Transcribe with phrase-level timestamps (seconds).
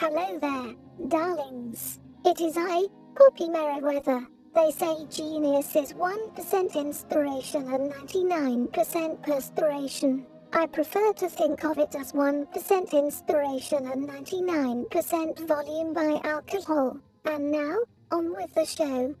[0.00, 0.74] Hello there,
[1.08, 1.98] darlings.
[2.24, 4.28] It is I, Poppy Merriweather.
[4.54, 10.24] They say genius is 1% inspiration and 99% perspiration.
[10.52, 17.00] I prefer to think of it as 1% inspiration and 99% volume by alcohol.
[17.24, 17.78] And now,
[18.12, 19.16] on with the show.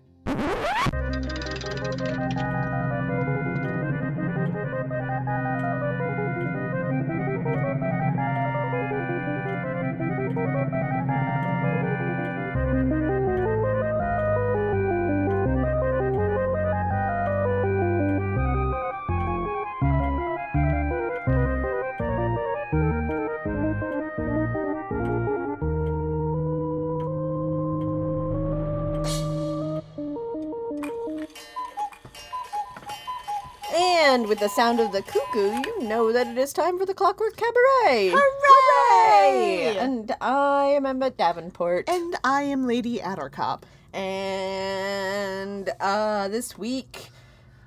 [34.40, 38.14] The sound of the cuckoo, you know that it is time for the Clockwork Cabaret.
[38.14, 39.76] Hooray!
[39.76, 41.88] And I am Emmett Davenport.
[41.88, 43.62] And I am Lady Attercop.
[43.92, 47.08] And uh, this week,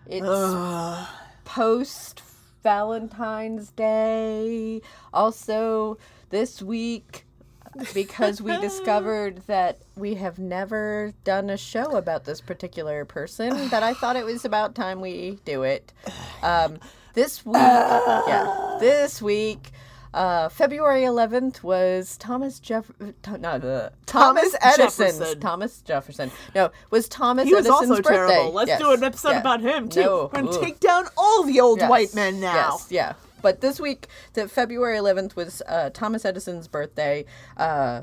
[0.05, 1.07] it's Ugh.
[1.43, 2.21] post
[2.63, 4.81] Valentine's Day.
[5.13, 5.97] Also,
[6.29, 7.25] this week,
[7.93, 13.83] because we discovered that we have never done a show about this particular person, that
[13.83, 15.93] I thought it was about time we do it.
[16.43, 16.77] Um,
[17.13, 19.71] this week, yeah, this week.
[20.13, 25.39] Uh, February 11th was Thomas Jeff, Th- no, the Thomas, Thomas Edison's Jefferson.
[25.39, 26.31] Thomas Jefferson.
[26.53, 28.15] No, was Thomas He was Edison's also birthday.
[28.35, 28.51] terrible.
[28.51, 29.39] Let's Yes, do an episode yeah.
[29.39, 30.01] about him too.
[30.01, 32.53] No, We're gonna take down all the old Yes, white men now.
[32.73, 33.13] Yes, yeah.
[33.41, 37.25] But this week, the February 11th was uh, Thomas Edison's birthday.
[37.57, 38.01] Uh,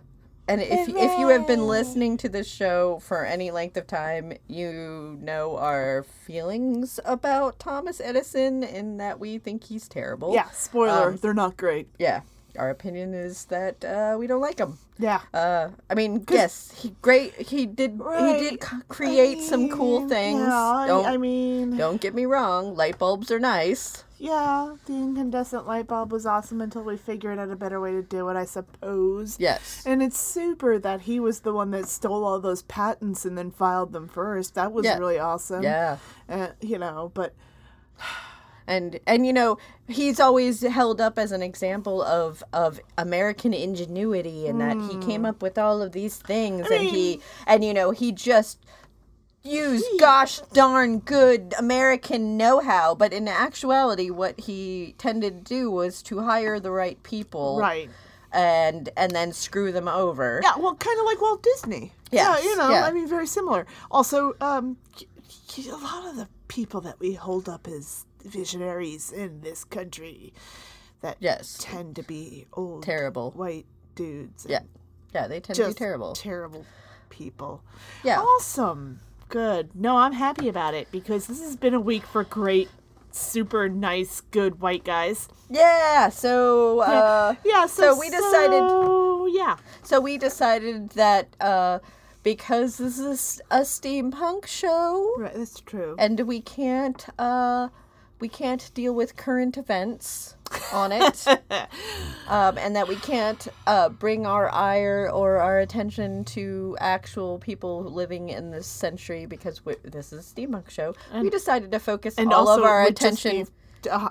[0.48, 4.32] and if if you have been listening to this show for any length of time,
[4.46, 10.32] you know our feelings about Thomas Edison in that we think he's terrible.
[10.32, 11.88] Yeah, spoiler, Um, they're not great.
[11.98, 12.22] Yeah.
[12.58, 14.78] Our opinion is that uh, we don't like him.
[14.98, 15.20] Yeah.
[15.32, 17.34] Uh, I mean, yes, he great.
[17.36, 17.92] He did.
[17.92, 18.38] He Right.
[18.40, 20.40] did c- create some cool things.
[20.40, 22.74] Yeah, I, don't I mean, don't get me wrong.
[22.74, 24.02] Light bulbs are nice.
[24.18, 28.02] yeah, the incandescent light bulb was awesome until we figured out a better way to
[28.02, 29.36] do it, I suppose.
[29.38, 29.84] Yes.
[29.86, 33.52] And it's super that he was the one that stole all those patents and then
[33.52, 34.56] filed them first.
[34.56, 34.98] That was Yeah.
[34.98, 35.62] really awesome.
[35.62, 35.98] Yeah.
[36.28, 37.32] Uh, you know, but
[38.68, 39.58] and and you know
[39.88, 45.24] he's always held up as an example of of American ingenuity and that he came
[45.24, 48.64] up with all of these things and he and you know he just
[49.42, 56.02] used gosh darn good American know-how but in actuality what he tended to do was
[56.02, 57.88] to hire the right people right.
[58.32, 61.92] and and then screw them over Yeah, well, kind of like Walt Disney.
[62.10, 62.84] Yes, yeah, you know, yeah.
[62.84, 63.66] I mean, very similar.
[63.90, 64.78] Also, um,
[65.58, 70.32] a lot of the people that we hold up as visionaries in this country
[71.00, 71.56] that Yes.
[71.60, 73.30] tend to be old, Terrible.
[73.32, 74.46] white dudes.
[74.48, 74.60] yeah
[75.14, 76.64] yeah they tend to be terrible terrible
[77.10, 77.62] people.
[78.04, 78.20] Yeah.
[78.20, 79.70] awesome, good.
[79.74, 82.68] No, I'm happy about it because this has been a week for great,
[83.10, 85.28] super nice, good white guys.
[85.50, 89.56] yeah so uh Yeah, so, So we decided- so, yeah.
[89.82, 91.78] So we decided that uh,
[92.22, 95.96] because this is a steampunk show, Right, that's true.
[95.98, 97.68] and we can't uh,
[98.20, 100.36] we can't deal with current events
[100.72, 101.26] on it,
[102.28, 107.84] um, and that we can't uh, bring our ire or our attention to actual people
[107.84, 110.94] living in this century because we this is a steampunk show.
[111.14, 113.52] we decided to focus and all of our it would just attention.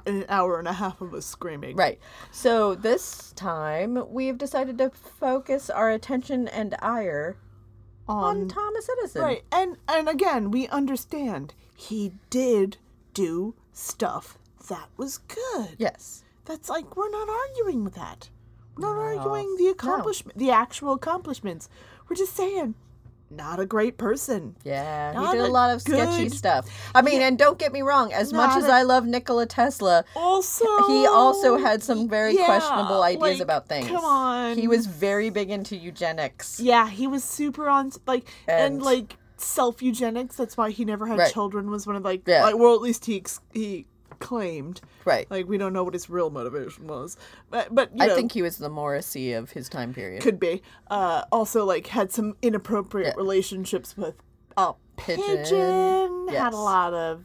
[0.05, 1.75] an hour and a half of us screaming.
[1.75, 1.99] Right.
[2.31, 7.37] So this time we've decided to focus our attention and ire
[8.07, 9.21] on On Thomas Edison.
[9.21, 12.77] right, and and again, we understand he did
[13.13, 14.37] do stuff
[14.69, 15.75] that was good.
[15.77, 16.23] Yes.
[16.45, 18.29] That's like we're not arguing with that.
[18.75, 19.01] We're not No.
[19.19, 21.69] arguing the accomplishment, the actual accomplishments.
[22.07, 22.75] We're just saying,
[23.29, 24.55] not a great person.
[24.63, 25.11] Yeah.
[25.13, 26.67] Not he did a a lot of sketchy stuff.
[26.95, 30.05] I mean, and don't get me wrong, as much as a- I love Nikola Tesla,
[30.15, 33.87] Also, he also had some very yeah, questionable ideas like, about things.
[33.87, 36.59] Come on, He was very big into eugenics.
[36.61, 40.35] Yeah, he was super on like and, And- like self eugenics.
[40.35, 41.31] That's why he never had Right.
[41.33, 41.69] children.
[41.69, 42.43] Was one of like, Yeah.
[42.43, 43.23] like well, at least he
[43.53, 43.85] he
[44.19, 44.81] claimed.
[45.05, 45.29] Right.
[45.29, 47.17] Like we don't know what his real motivation was,
[47.49, 50.21] but but you I know, think he was the Morrissey of his time period.
[50.23, 50.61] could be.
[50.89, 53.13] Uh, also like had some inappropriate Yeah.
[53.17, 54.15] relationships with
[54.57, 55.23] a Pigeon.
[55.37, 56.27] pigeon.
[56.29, 57.23] Had a lot of.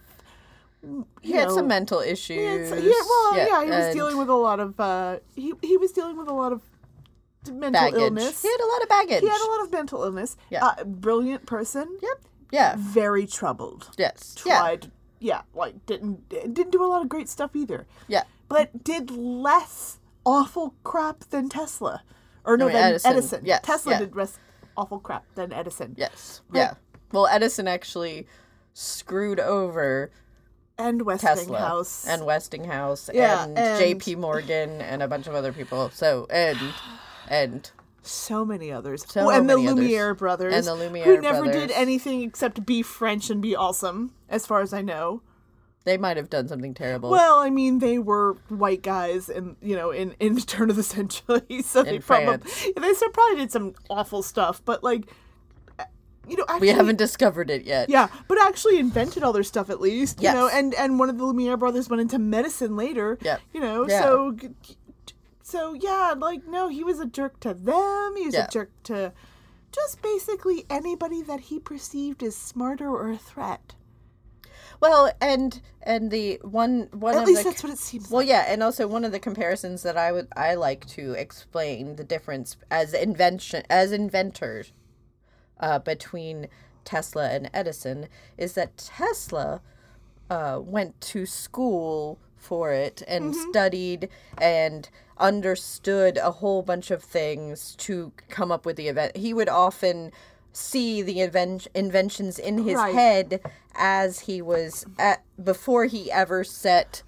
[1.23, 2.37] he had some mental issues.
[2.37, 4.79] He had some- yeah, well, yeah, he was and dealing with a lot of.
[4.81, 6.61] Uh, he he was dealing with a lot of
[7.51, 8.01] mental baggage.
[8.01, 8.43] illness.
[8.43, 9.21] He had a lot of baggage.
[9.23, 10.37] He had a lot of mental illness.
[10.51, 10.65] Yeah.
[10.65, 11.99] Uh, brilliant person.
[12.03, 12.21] Yep.
[12.51, 12.75] Yeah.
[12.79, 13.91] Very troubled.
[13.97, 14.35] Yes.
[14.35, 14.91] Tried.
[15.19, 15.43] Yeah.
[15.55, 17.87] like didn't didn't do a lot of great stuff either.
[18.09, 18.25] Yeah.
[18.49, 22.03] But did less awful crap than Tesla.
[22.45, 23.11] Or no, mean, then Edison.
[23.13, 23.41] Edison.
[23.45, 23.99] Yes, Tesla yeah.
[24.01, 24.39] did less
[24.77, 25.25] awful crap.
[25.35, 25.95] than Edison.
[25.97, 26.41] Yes.
[26.53, 26.75] Yeah.
[27.13, 28.27] Well, Edison actually
[28.75, 30.11] screwed over
[30.79, 32.07] And Tesla Westinghouse.
[32.09, 34.17] and Westinghouse Yeah, and, and- J.P.
[34.17, 35.91] Morgan and a bunch of other people.
[35.91, 36.59] So and
[37.29, 37.71] and
[38.03, 39.05] so many others.
[39.09, 39.65] So oh, and the others.
[39.67, 40.55] Lumiere brothers.
[40.55, 41.69] And the Lumiere Who never brothers.
[41.69, 45.23] did anything except be French and be awesome, as far as I know.
[45.85, 47.11] they might have done something terrible.
[47.11, 50.77] Well, I mean, they were white guys, in you know, in in the turn of
[50.77, 52.39] the century, so they In probably
[52.81, 54.63] they so probably did some awful stuff.
[54.65, 55.07] But like,
[56.29, 57.89] you know, actually, we haven't discovered it yet.
[57.91, 60.23] Yeah, but actually invented all their stuff at least.
[60.23, 63.19] You know, and and one of the Lumiere brothers went into medicine later.
[63.23, 63.41] Yep.
[63.53, 64.03] You know, Yeah.
[64.03, 64.37] so
[65.53, 68.17] so yeah, like no, he was a jerk to them.
[68.17, 68.47] He was Yeah.
[68.47, 69.13] a jerk to
[69.71, 73.75] just basically anybody that he perceived as smarter or a threat.
[74.81, 78.23] Well, and and the one one At of least the that's what it seems Well,
[78.23, 78.29] like.
[78.29, 82.05] yeah, and also one of the comparisons that I would I like to explain the
[82.05, 84.73] difference as invention as inventors
[85.61, 86.49] uh, between
[86.85, 89.61] Tesla and Edison is that Tesla
[90.31, 94.09] uh, went to school for it and studied
[94.39, 94.89] and
[95.23, 99.17] understood a whole bunch of things to come up with the event.
[99.17, 100.11] He would often
[100.53, 102.95] see the inven- inventions in his Right.
[102.95, 103.41] head
[103.75, 107.03] as he was at before he ever set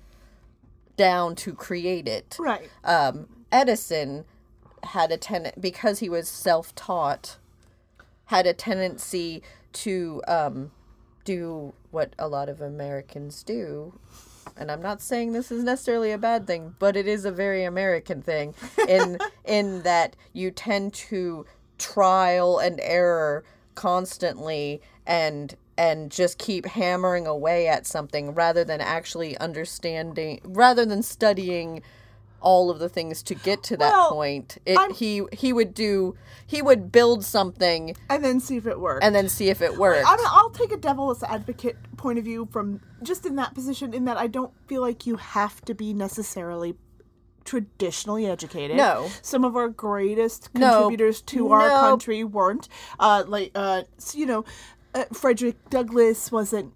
[0.96, 2.36] down to create it.
[2.38, 2.70] Right.
[2.84, 4.24] Um, Edison
[4.84, 7.38] had a tenant because he was self-taught
[8.28, 10.70] had a tendency to um,
[11.24, 13.98] do what a lot of Americans do.
[14.56, 17.64] And I'm not saying this is necessarily a bad thing, but it is a very
[17.64, 18.54] American thing
[18.88, 21.46] in in that you tend to
[21.78, 23.44] trial and error
[23.74, 31.02] constantly and and just keep hammering away at something rather than actually understanding rather than
[31.02, 31.82] studying
[32.44, 34.58] all of the things to get to that Well, point.
[34.66, 36.14] It, he he would do
[36.46, 39.76] he would build something And then see if it worked, and then see if it
[39.78, 40.06] worked.
[40.06, 44.04] I'm, I'll take a devil's advocate point of view from just in that position, in
[44.04, 46.76] that I don't feel like you have to be necessarily
[47.44, 48.76] traditionally educated.
[48.76, 49.10] No.
[49.22, 50.70] Some of our greatest No.
[50.72, 51.80] contributors to our No.
[51.80, 52.68] country weren't.
[52.98, 53.82] Uh, like, uh,
[54.12, 54.44] you know,
[54.94, 56.72] uh, Frederick Douglass wasn't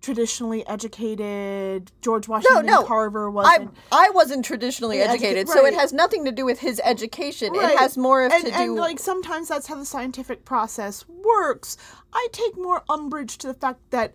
[0.00, 1.90] traditionally educated.
[2.00, 2.82] George Washington no.
[2.84, 3.74] Carver wasn't.
[3.90, 7.52] I wasn't traditionally educated, so it has nothing to do with his education.
[7.52, 7.72] Right.
[7.72, 11.04] It has more of and, to do and like sometimes that's how the scientific process
[11.08, 11.76] works.
[12.12, 14.12] I take more umbrage to the fact that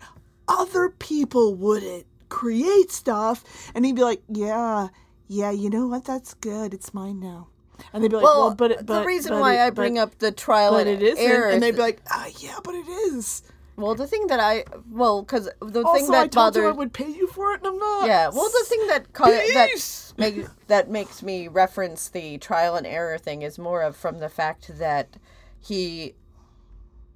[0.47, 3.43] other people wouldn't create stuff,
[3.75, 4.89] and he'd be like, "Yeah,
[5.27, 6.05] yeah, you know what?
[6.05, 6.73] That's good.
[6.73, 7.47] It's mine now."
[7.93, 9.97] And they'd be like, well, "Well, but it- the reason but why I but- bring
[9.97, 12.75] up the trial but and it isn't," error, and they'd be like, "Ah, yeah, but
[12.75, 13.43] it is."
[13.81, 16.71] Well, the thing that I well, because the Also, thing that I told you I
[16.71, 18.07] would pay you for it, and I'm not.
[18.07, 20.13] Yeah, well, the thing that that Peace!
[20.17, 24.29] make, that makes me reference the trial and error thing is more of from the
[24.29, 25.17] fact that
[25.59, 26.15] he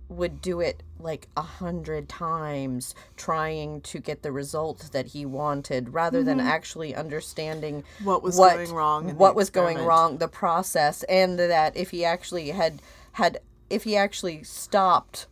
[0.07, 5.93] would do it like a hundred times trying to get the result that he wanted
[5.93, 8.05] rather than actually understanding Mm-hmm.
[8.05, 12.49] What was going wrong what was going wrong the process and that if he actually
[12.49, 12.81] had
[13.13, 13.39] had
[13.69, 15.27] if he actually stopped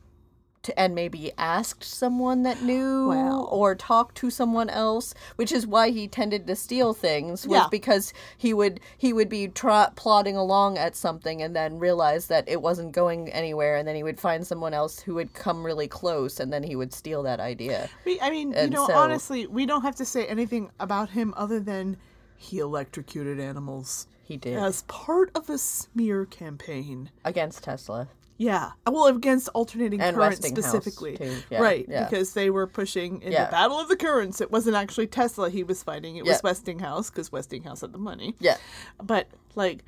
[0.63, 5.89] to, and maybe asked someone that knew or talked to someone else which is why
[5.89, 7.67] he tended to steal things was Yeah.
[7.69, 12.47] because he would he would be tr- plodding along at something and then realize that
[12.47, 15.87] it wasn't going anywhere and then he would find someone else who would come really
[15.87, 19.47] close and then he would steal that idea We, I mean, you know, so- honestly,
[19.47, 21.97] we don't have to say anything about him other than
[22.37, 27.09] he electrocuted animals he did as part of a smear campaign.
[27.25, 31.17] against tesla Yeah, well, against alternating And currents specifically.
[31.51, 31.85] Yeah, right?
[31.87, 32.05] yeah.
[32.09, 33.45] Because they were pushing in Yeah.
[33.45, 34.41] the battle of the currents.
[34.41, 38.35] It wasn't actually Tesla he was fighting; it was Westinghouse because Westinghouse had the money.
[38.39, 38.57] yeah
[39.01, 39.83] But like,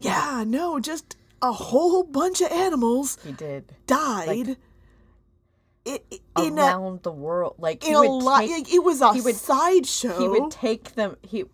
[0.00, 4.56] yeah, no, just a whole bunch of animals he did died.
[5.84, 8.40] it, it- in a around the world like in he a would lot.
[8.40, 10.18] take- like, it was a he would- sideshow.
[10.18, 11.44] he would take them he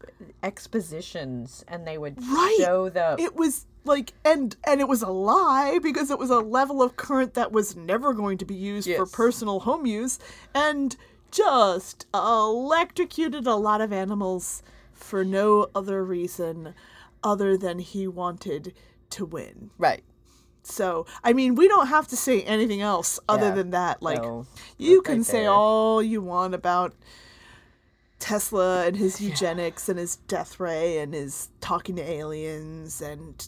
[0.42, 2.56] expositions and they would Right.
[2.60, 6.38] show the it was like and and it was a lie because it was a
[6.40, 10.18] level of current that was never going to be used for personal home use
[10.54, 10.96] and
[11.30, 14.62] just electrocuted a lot of animals
[14.92, 16.74] for no other reason
[17.22, 18.72] other than he wanted
[19.10, 19.70] to win.
[19.78, 20.02] right
[20.62, 23.54] So, I mean, we don't have to say anything else other Yeah.
[23.54, 24.02] than that.
[24.02, 24.46] Like, No,
[24.78, 25.50] you right can say there.
[25.50, 26.94] all you want about
[28.18, 33.46] Tesla and his eugenics and his death ray and his talking to aliens and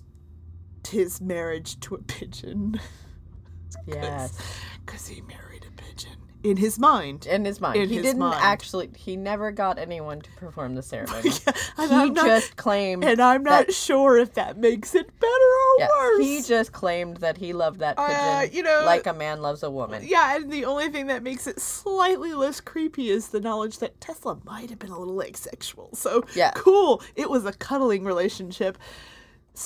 [0.91, 2.81] his marriage to a pigeon.
[3.87, 4.39] yes
[4.85, 6.13] Because he married a pigeon.
[6.43, 7.27] in his mind.
[7.27, 7.77] in his mind.
[7.81, 8.39] In he his didn't mind.
[8.43, 8.91] actually.
[8.97, 11.31] He never got anyone to perform the ceremony.
[11.79, 13.05] and, he I'm not, just claimed.
[13.05, 16.25] and I'm not that- sure if that makes it better or yeah, worse.
[16.25, 19.63] he just claimed that he loved that pigeon Uh, you know- like a man loves
[19.63, 20.03] a woman.
[20.07, 24.01] yeah, and the only thing that makes it slightly less creepy is the knowledge that
[24.01, 25.91] Tesla might have been a little asexual.
[25.95, 26.53] So Yeah.
[26.55, 27.03] cool.
[27.17, 28.79] It was a cuddling relationship.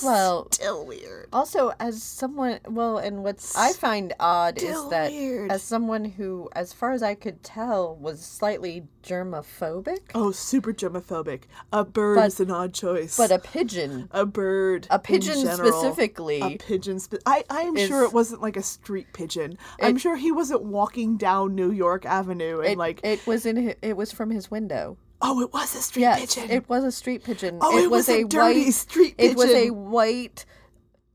[0.03, 1.27] Well, Still weird.
[1.33, 5.51] Also, as someone, well, and what's I find odd Still is that weird.
[5.51, 11.43] as someone who, as far as I could tell, was slightly germophobic, Oh, super germophobic.
[11.73, 13.17] A bird But- is an odd choice.
[13.17, 14.87] but a pigeon, a bird.
[14.89, 15.71] a pigeon general.
[15.71, 16.99] specifically, A pigeon.
[16.99, 19.57] Spe- I I am sure it wasn't like a street pigeon.
[19.81, 23.75] I'm sure he wasn't walking down New York Avenue and it, like, it was in
[23.81, 24.97] it was from his window.
[25.21, 26.49] Oh, it was a street Yes, pigeon.
[26.51, 27.59] it was a street pigeon.
[27.61, 28.73] oh, it, was, a, dirty white.
[28.73, 29.31] street pigeon.
[29.31, 30.45] It was a white.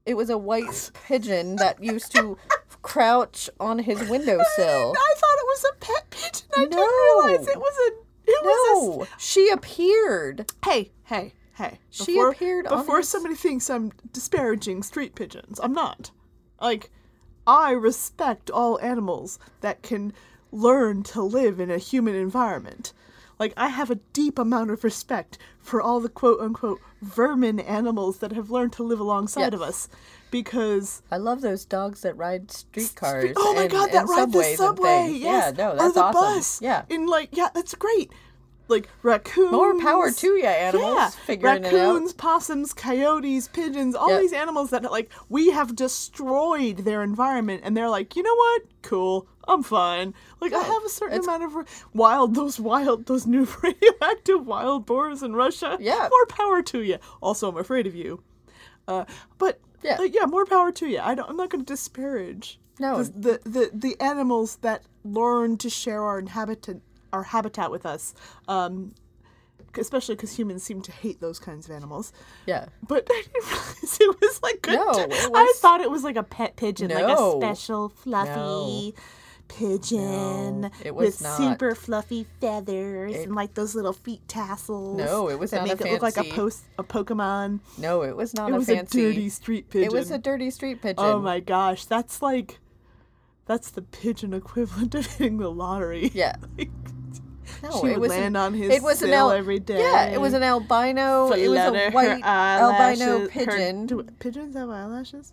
[0.04, 2.38] It was a white pigeon that used to
[2.82, 4.94] crouch on his windowsill.
[4.96, 6.46] I thought it was a pet pigeon.
[6.56, 7.96] I didn't realize it was a.
[8.28, 10.40] It was No, she appeared.
[10.40, 10.68] a.
[10.68, 11.78] Hey, hey, hey!
[11.90, 15.60] She Before- appeared on before his- somebody thinks I'm disparaging street pigeons.
[15.62, 16.10] I'm not.
[16.60, 16.90] Like,
[17.46, 20.12] I respect all animals that can
[20.52, 22.92] learn to live in a human environment.
[23.38, 28.18] Like, I have a deep amount of respect for all the quote unquote vermin animals
[28.18, 29.88] that have learned to live alongside of us
[30.30, 33.32] because I love those dogs that ride streetcars.
[33.36, 35.10] Oh my and, god, that and ride the subway.
[35.12, 35.54] Yes.
[35.56, 36.20] Yeah, no, or that's the awesome.
[36.20, 36.62] bus.
[36.62, 36.82] Yeah.
[36.88, 38.12] In like, yeah, that's great.
[38.68, 39.52] Like raccoons.
[39.52, 40.96] More power to you, animals.
[40.96, 41.10] Yeah.
[41.10, 41.72] Figuring it out.
[41.72, 44.18] Raccoons, possums, coyotes, pigeons, all Yeah.
[44.18, 48.62] these animals that like we have destroyed their environment and they're like, you know what?
[48.82, 49.28] Cool.
[49.48, 50.14] I'm fine.
[50.40, 54.46] Like I have a certain it's- amount of re- wild those wild those new radioactive
[54.46, 55.76] wild boars in Russia.
[55.80, 56.08] Yeah.
[56.10, 56.98] More power to you.
[57.22, 58.22] Also I'm afraid of you.
[58.88, 59.04] Uh
[59.38, 59.98] but Yeah.
[59.98, 60.98] like, yeah, more power to you.
[61.00, 63.02] I don't I'm not going to disparage No.
[63.02, 66.76] the, the the animals that learn to share our habitat
[67.12, 68.14] our habitat with us
[68.48, 68.92] um
[69.78, 72.12] especially because humans seem to hate those kinds of animals
[72.46, 72.66] Yeah.
[72.86, 74.74] but i didn't realize it was like good.
[74.74, 78.94] No, it i thought it was like a pet pigeon like a special fluffy
[79.48, 81.36] pigeon No, it was with not.
[81.36, 85.64] super fluffy feathers It- and like those little feet tassels No, it was that not
[85.66, 88.56] a make it look like a post a pokemon No, it was not it a
[88.58, 89.04] was fancy.
[89.04, 90.96] a dirty street oh pigeon It was a dirty street pigeon.
[90.98, 92.58] Oh my gosh, that's like
[93.46, 96.10] that's the pigeon equivalent of hitting the lottery.
[96.14, 96.36] Yeah.
[97.62, 99.78] No, she it would was land an, on his it was an al- every day.
[99.80, 101.30] Yeah, it was an albino.
[101.32, 103.86] It was a white albino eyelashes- her- pigeon.
[103.86, 105.32] do pigeons have eyelashes?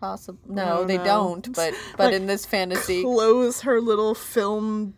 [0.00, 0.38] Possible.
[0.48, 1.04] Oh, no, don't they know.
[1.04, 1.54] don't.
[1.54, 4.94] But but Like, in this fantasy, Close her little film,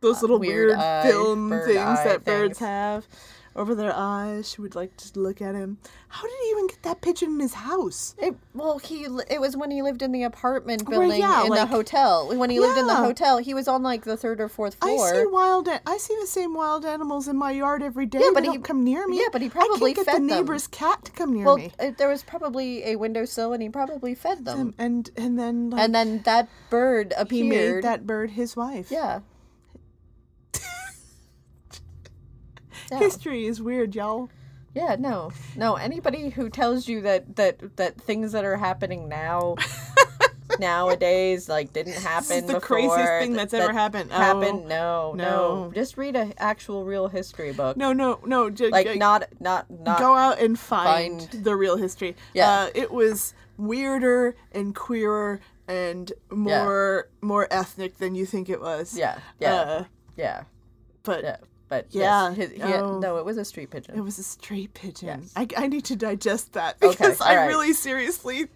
[0.00, 2.68] those uh, little weird weird, film things that birds things.
[2.68, 3.06] have
[3.56, 4.48] over their eyes.
[4.50, 5.78] She would like to look at him.
[6.08, 8.14] How did he even get that pigeon in his house?
[8.18, 11.50] it, well, he it was when he lived in the apartment Well, building yeah, in
[11.50, 12.36] like- the hotel.
[12.36, 14.94] When he lived in the hotel, he was on like the third or fourth I
[14.94, 15.14] floor.
[15.14, 15.68] see wild.
[15.86, 18.20] I see the same wild animals in my yard every day.
[18.22, 19.18] Yeah, but he- come near me.
[19.18, 20.36] yeah, but he I probably can't get fed the them.
[20.38, 21.72] neighbor's cat to come near well, me.
[21.78, 24.74] uh, there was probably a windowsill, and he probably fed them.
[24.78, 27.84] And and, and then like, and then that bird he made appeared.
[27.84, 28.90] that bird his wife.
[28.90, 29.20] Yeah.
[32.90, 32.98] Yeah.
[32.98, 34.30] History is weird, y'all.
[34.74, 35.74] Yeah, no, no.
[35.76, 39.56] Anybody who tells you that that that things that are happening now,
[40.58, 44.10] nowadays, like didn't happen This is the before, craziest thing that- that's ever that happened.
[44.12, 44.62] Happened?
[44.64, 45.72] Oh, no, no, no.
[45.74, 47.76] Just read an actual real history book.
[47.76, 48.50] No, no, no.
[48.50, 49.98] J- like j- not not not.
[49.98, 52.16] go out and find, find- the real history.
[52.34, 52.50] Yeah.
[52.50, 58.96] Uh, it was weirder and queerer and more more ethnic than you think it was.
[58.96, 59.84] Yeah, yeah, Uh,
[60.16, 60.42] yeah,
[61.02, 61.36] but yeah.
[61.70, 62.94] But Yeah, yes, his, he had- oh.
[62.96, 63.96] Um, no, it was a street pigeon.
[63.96, 65.20] It was a street pigeon.
[65.22, 65.32] Yes.
[65.36, 67.48] I, I need to digest that Okay, because I alright.
[67.48, 68.48] really seriously,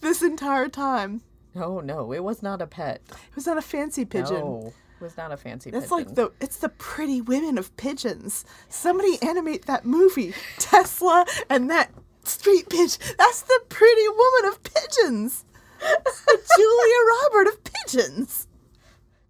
[0.00, 1.20] this entire time,
[1.54, 3.02] no, no, it was not a pet.
[3.10, 4.36] it was not a fancy pigeon.
[4.40, 5.88] No, it was not a fancy pigeon.
[5.90, 8.44] like the it's the pretty women of pigeons.
[8.68, 11.90] Somebody animate that movie, Tesla and that
[12.24, 13.00] street pigeon.
[13.18, 15.44] That's the pretty woman of pigeons.
[15.80, 18.46] The Julia Robert of pigeons.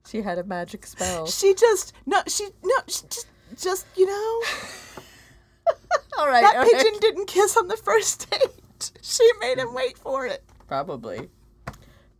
[0.08, 1.26] She had a magic spell.
[1.26, 4.42] She just no, she no, she just just you know
[6.18, 6.72] All right, that all right.
[6.72, 8.40] pigeon didn't kiss on the first date.
[9.02, 10.44] She made him wait for it.
[10.68, 11.30] Probably.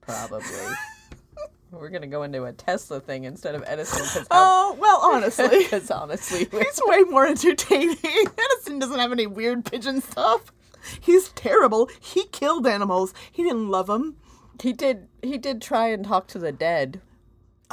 [0.00, 0.47] Probably.
[1.71, 5.64] We're gonna go into a Tesla thing instead of Edison Oh well, honestly.
[5.64, 7.97] Because honestly, He's way more entertaining.
[8.03, 10.53] Edison doesn't have any weird pigeon stuff.
[11.00, 11.91] He's terrible.
[12.00, 13.12] He killed animals.
[13.31, 14.17] He didn't love them.
[14.62, 17.00] he did he did try and talk to the dead,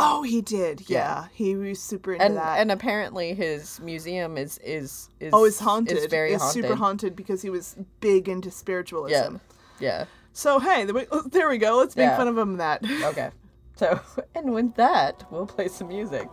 [0.04, 0.90] Oh, he did.
[0.90, 1.28] Yeah, Yeah.
[1.34, 2.60] he was super into and that.
[2.60, 5.98] and apparently his museum is is is oh, it's haunted.
[5.98, 6.64] Is very it's haunted.
[6.64, 9.36] super haunted because he was big into spiritualism.
[9.80, 10.06] Yeah, yeah.
[10.34, 11.78] So hey, the- oh, there we go.
[11.78, 12.18] Let's make Yeah.
[12.18, 12.84] fun of him that.
[13.04, 13.30] Okay.
[13.76, 14.00] So,
[14.36, 16.28] and with that, we'll play some music.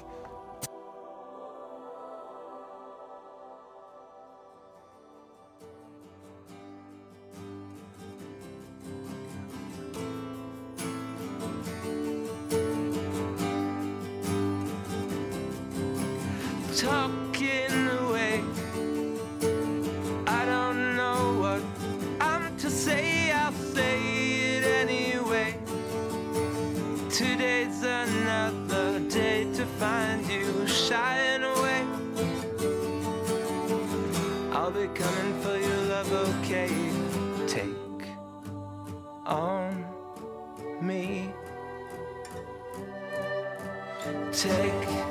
[16.79, 18.41] Talking away.
[20.29, 21.63] I don't know what
[22.21, 23.99] I'm to say, I'll say
[24.59, 25.59] it anyway.
[27.11, 31.85] Today's another day to find you shying away.
[34.53, 36.71] I'll be coming for your love, okay?
[37.49, 38.07] Take
[39.27, 39.85] on
[40.81, 41.33] me.
[44.31, 45.08] Take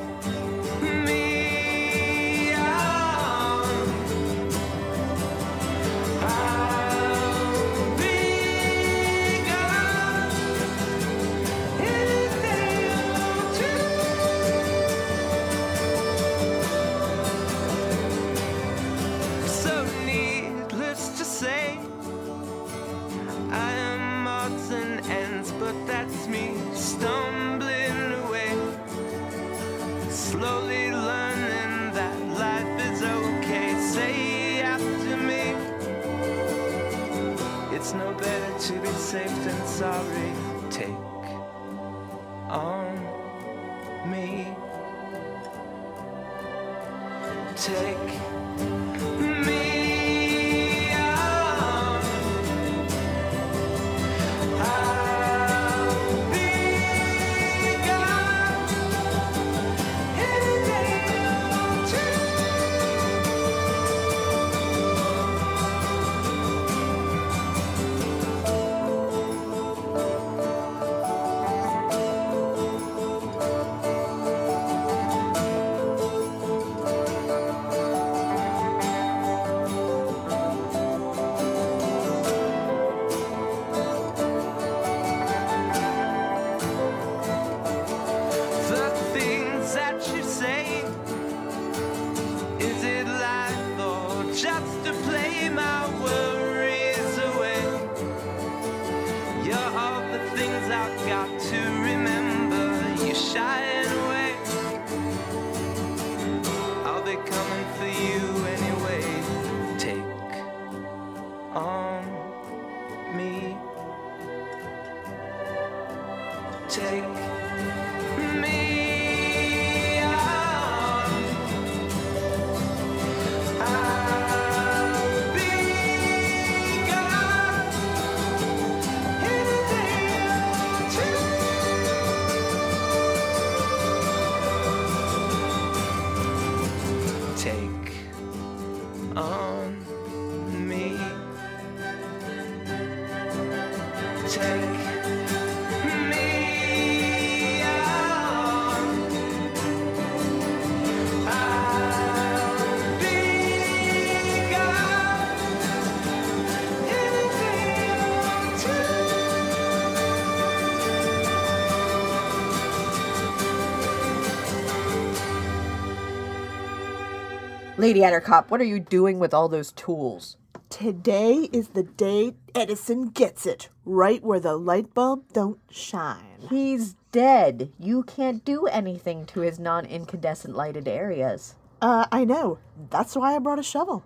[167.88, 170.36] Lady Attercop, what are you doing with all those tools?
[170.70, 176.48] Today is the day Edison gets it, right where the light bulb don't shine.
[176.50, 177.72] He's dead.
[177.80, 181.56] You can't do anything to his non incandescent lighted areas.
[181.82, 182.60] Uh, I know.
[182.90, 184.04] That's why I brought a shovel.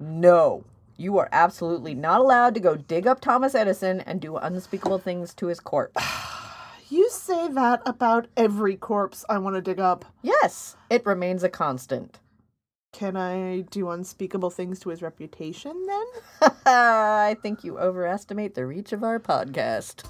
[0.00, 0.64] No.
[0.96, 5.32] You are absolutely not allowed to go dig up Thomas Edison and do unspeakable things
[5.34, 6.04] to his corpse.
[6.88, 10.04] You say that about every corpse I want to dig up.
[10.20, 12.18] yes, it remains a constant.
[12.92, 16.50] Can I do unspeakable things to his reputation then?
[16.66, 20.04] I think you overestimate the reach of our podcast.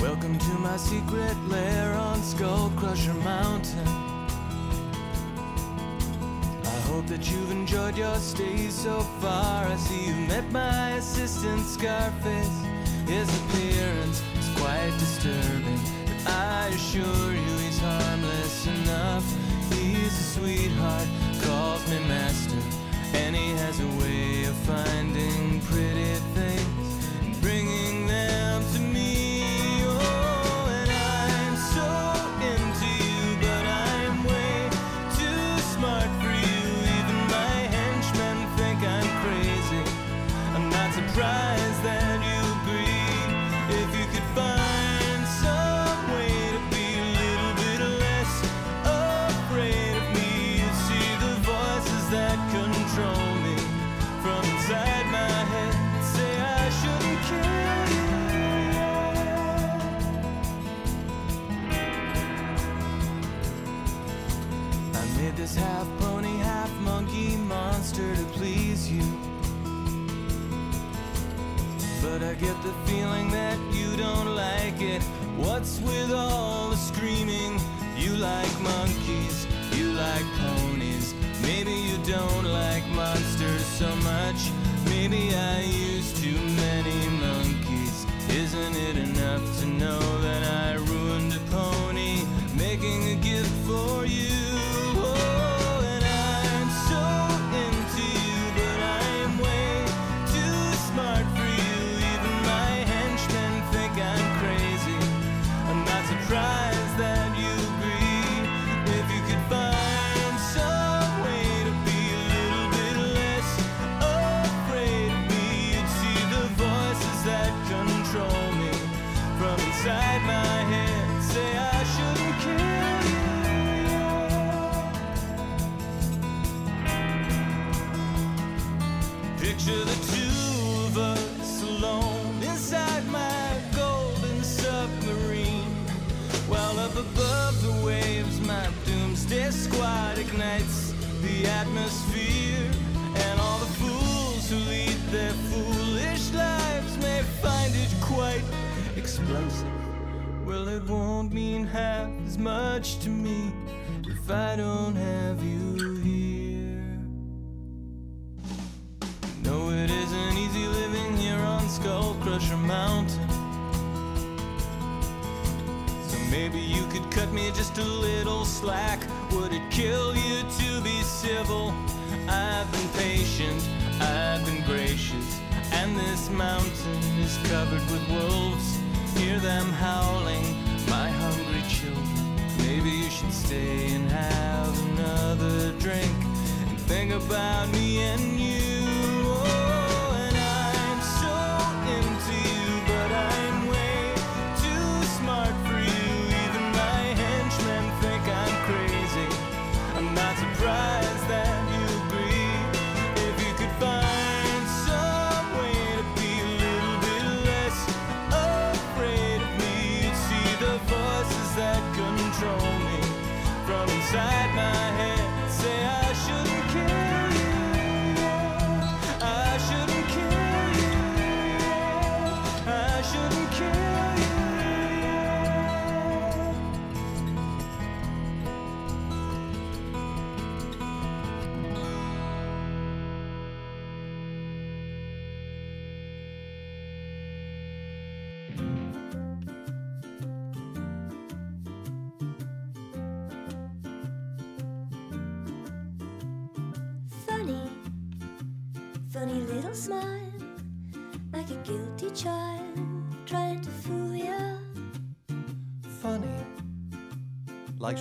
[0.00, 3.93] Welcome to my secret lair on Skull Crusher Mountain.
[7.04, 9.66] Hope that you've enjoyed your stay so far.
[9.66, 12.58] I see you've met my assistant Scarface.
[13.06, 19.24] His appearance is quite disturbing, but I assure you he's harmless enough.
[19.72, 21.08] He's a sweetheart,
[21.42, 22.62] calls me master,
[23.14, 24.13] and he has a way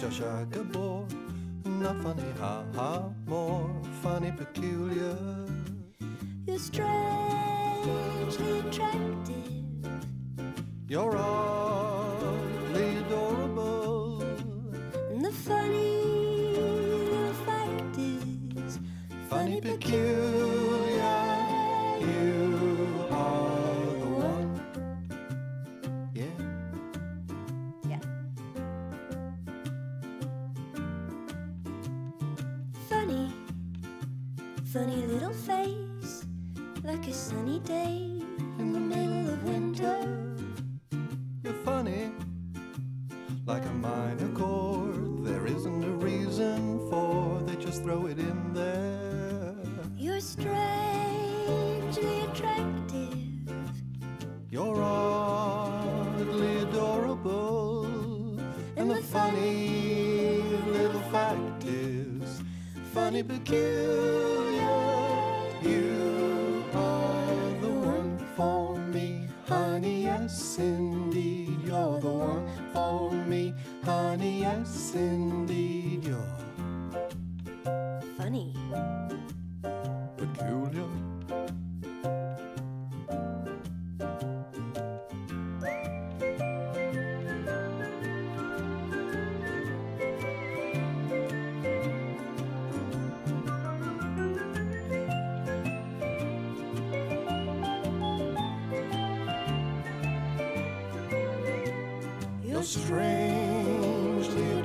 [0.01, 0.62] like Shasha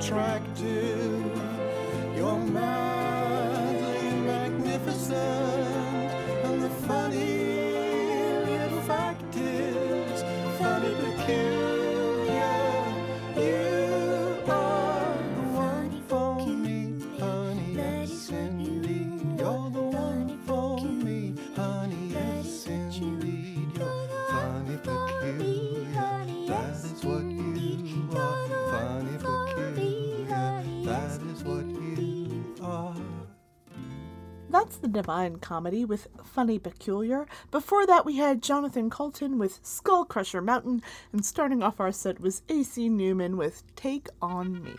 [0.09, 1.31] attractive.
[2.17, 2.88] Your man.
[34.91, 37.27] Divine Comedy with Funny Peculiar.
[37.51, 42.19] Before that, we had Jonathan Coulton with Skull Crusher Mountain, and starting off our set
[42.19, 44.75] was AC Newman with Take On Me.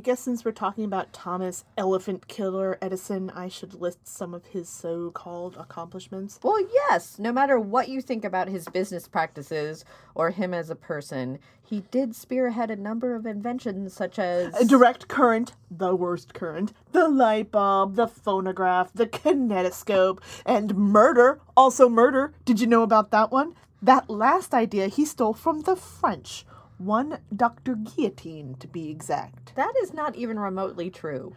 [0.00, 4.46] I guess since we're talking about Thomas Elephant Killer Edison, I should list some of
[4.46, 6.40] his so called accomplishments.
[6.42, 9.84] Well, yes, no matter what you think about his business practices
[10.14, 14.64] or him as a person, he did spearhead a number of inventions such as a
[14.64, 21.90] direct current, the worst current, the light bulb, the phonograph, the kinetoscope, and murder, also
[21.90, 22.32] murder.
[22.46, 23.54] Did you know about that one?
[23.82, 26.46] That last idea he stole from the French
[26.80, 27.74] one Dr.
[27.74, 29.54] Guillotine, to be exact.
[29.54, 31.36] That is not even remotely true.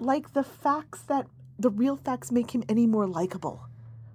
[0.00, 3.62] Like the facts that the real facts make him any more likable.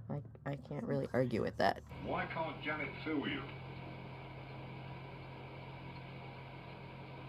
[0.09, 1.79] I, I can't really argue with that.
[2.05, 3.41] Why can't Janet sue you?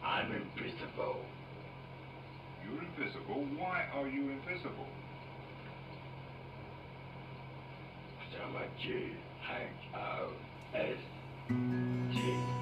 [0.03, 1.25] I'm invisible.
[2.65, 3.47] You're invisible?
[3.57, 4.89] Why are you invisible?
[8.45, 9.13] I'm a G.
[9.43, 10.33] Hank O.
[10.75, 10.97] S.
[12.13, 12.58] G.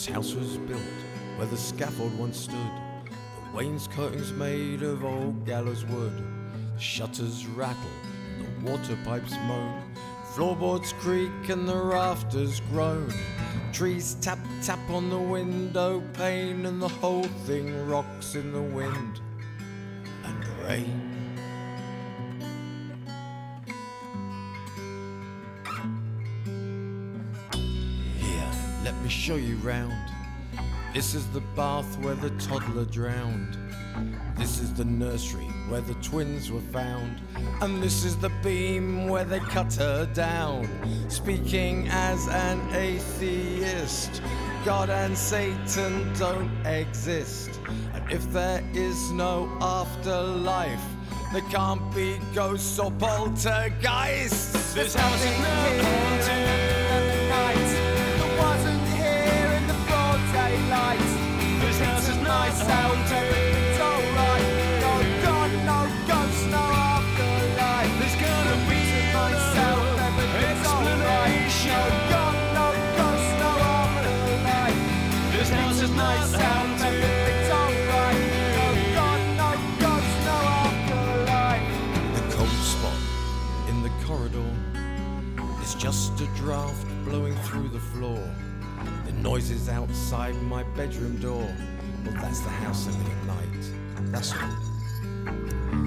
[0.00, 0.80] This house was built
[1.36, 2.54] where the scaffold once stood.
[2.54, 6.14] The wainscoting's made of old gallows wood.
[6.74, 7.76] The shutters rattle
[8.38, 9.82] and the water pipes moan.
[10.32, 13.12] Floorboards creak and the rafters groan.
[13.74, 19.20] Trees tap tap on the window pane and the whole thing rocks in the wind
[20.24, 21.09] and rain.
[29.10, 29.92] Show you round.
[30.94, 33.56] This is the bath where the toddler drowned.
[34.36, 37.20] This is the nursery where the twins were found.
[37.60, 40.68] And this is the beam where they cut her down.
[41.08, 44.22] Speaking as an atheist,
[44.64, 47.60] God and Satan don't exist.
[47.92, 50.84] And if there is no afterlife,
[51.32, 54.74] there can't be ghosts or poltergeists.
[54.74, 56.49] This house is not
[85.80, 88.22] just a draft blowing through the floor.
[89.06, 91.48] The noises outside my bedroom door.
[92.04, 94.12] Well, that's the house living at night.
[94.12, 94.48] That's all.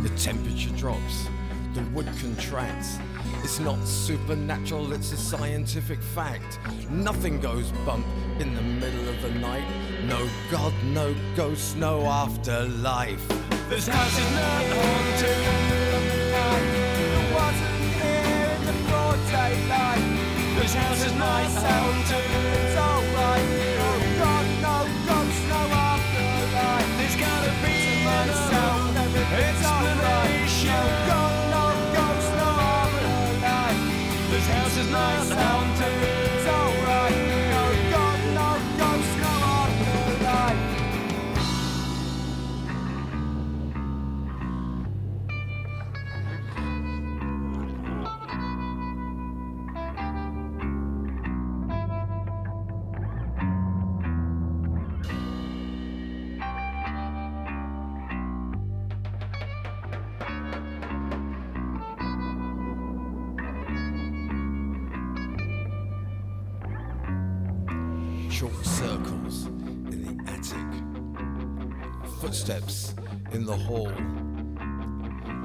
[0.01, 1.27] The temperature drops,
[1.73, 2.99] the wood contracts.
[3.43, 6.59] It's not supernatural, it's a scientific fact.
[6.89, 8.05] Nothing goes bump
[8.39, 9.65] in the middle of the night.
[10.05, 13.27] No God, no ghost, no afterlife.
[13.69, 15.73] This house is not haunted.
[17.33, 20.03] wasn't here in the broad daylight.
[20.59, 22.25] This house is not haunted.
[22.55, 23.72] It's alright.
[29.33, 31.12] Everything's alright.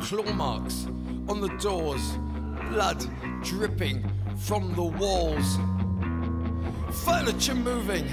[0.08, 0.86] Claw marks
[1.28, 2.16] on the doors.
[2.70, 3.04] Blood
[3.42, 5.58] dripping from the walls.
[7.04, 8.08] Furniture moving.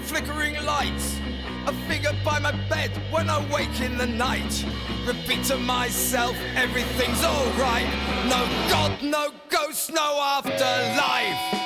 [0.00, 1.20] Flickering lights.
[1.68, 4.66] A figure by my bed when I wake in the night.
[5.06, 7.86] Repeat to myself, everything's alright.
[8.24, 11.65] No God, no ghost, no afterlife.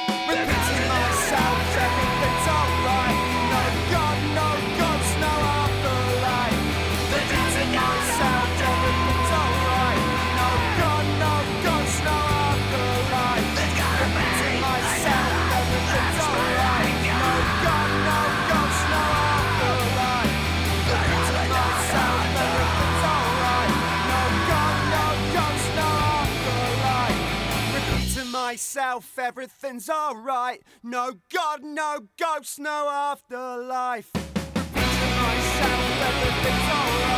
[28.76, 30.62] Everything's alright.
[30.82, 34.10] No God, no ghost, no afterlife.
[34.14, 37.09] Myself, everything's alright.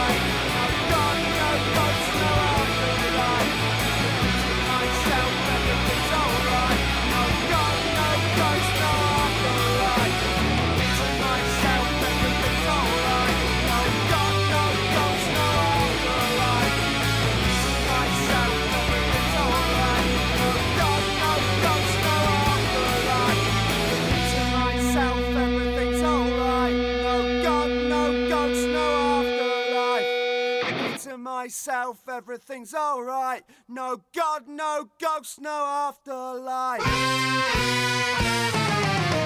[31.43, 33.43] myself, everything's alright.
[33.67, 36.87] No God, no ghost, no afterlife.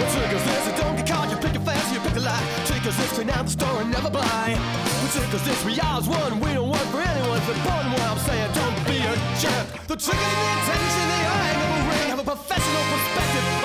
[0.01, 2.43] Well, triggers this, it don't get caught, you pick a fast, you pick the lock.
[2.65, 4.57] Triggers this, clean out the store and never buy.
[4.57, 7.93] Well, triggers this, we ours one, we don't work for anyone but one.
[7.93, 9.67] What I'm saying, don't be a jerk.
[9.85, 12.09] The trigger, the attention, the eye never ring.
[12.17, 13.56] Have a professional perspective.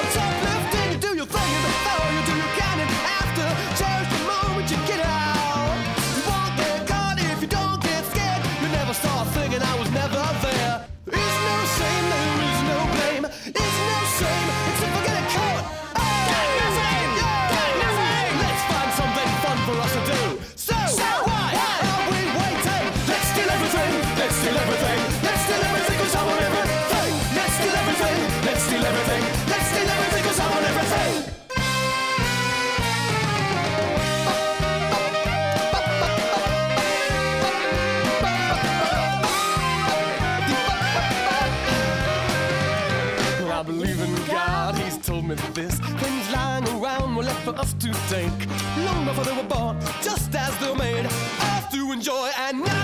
[47.51, 48.47] for us to think.
[48.85, 52.80] Long before they were born, just as they were made, us to enjoy and now.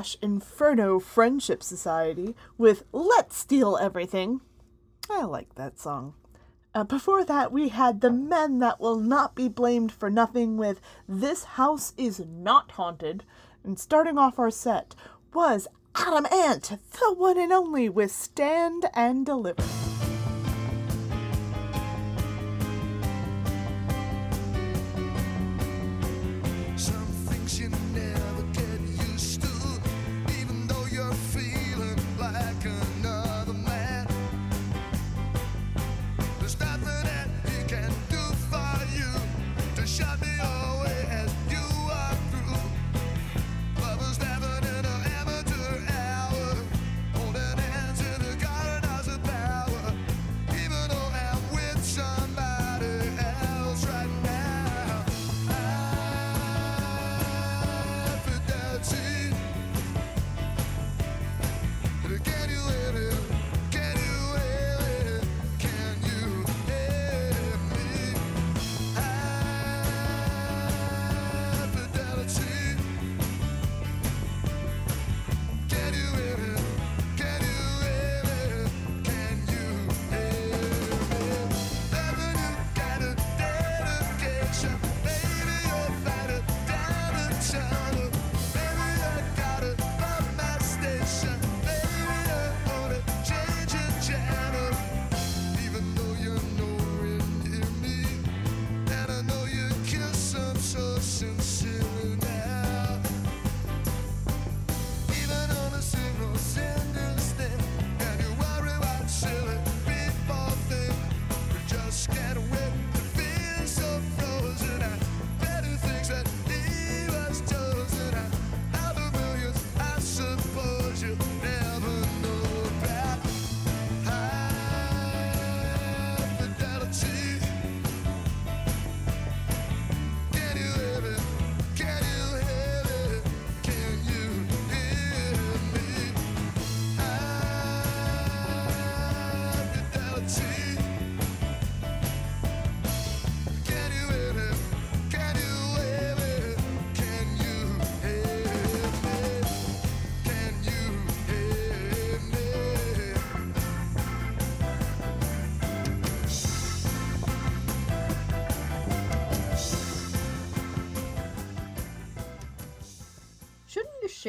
[0.00, 4.40] slash Inferno Friendship Society with Let's Steal Everything.
[5.10, 6.14] I like that song.
[6.74, 10.80] Uh, before that, we had The Men That Will Not Be Blamed for Nothing with
[11.06, 13.24] This House Is Not Haunted.
[13.62, 14.94] And starting off our set
[15.34, 19.62] was Adam Ant, the one and only with Stand and Deliver.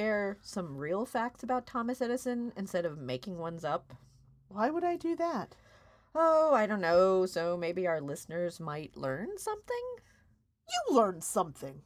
[0.02, 3.94] share some real facts about Thomas Edison instead of making ones up?
[4.48, 5.56] Why would I do that?
[6.16, 7.28] Oh, I don't know.
[7.28, 9.86] So maybe our listeners might learn something?
[10.68, 11.84] You learn something.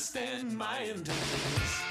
[0.00, 1.89] understand my intentions.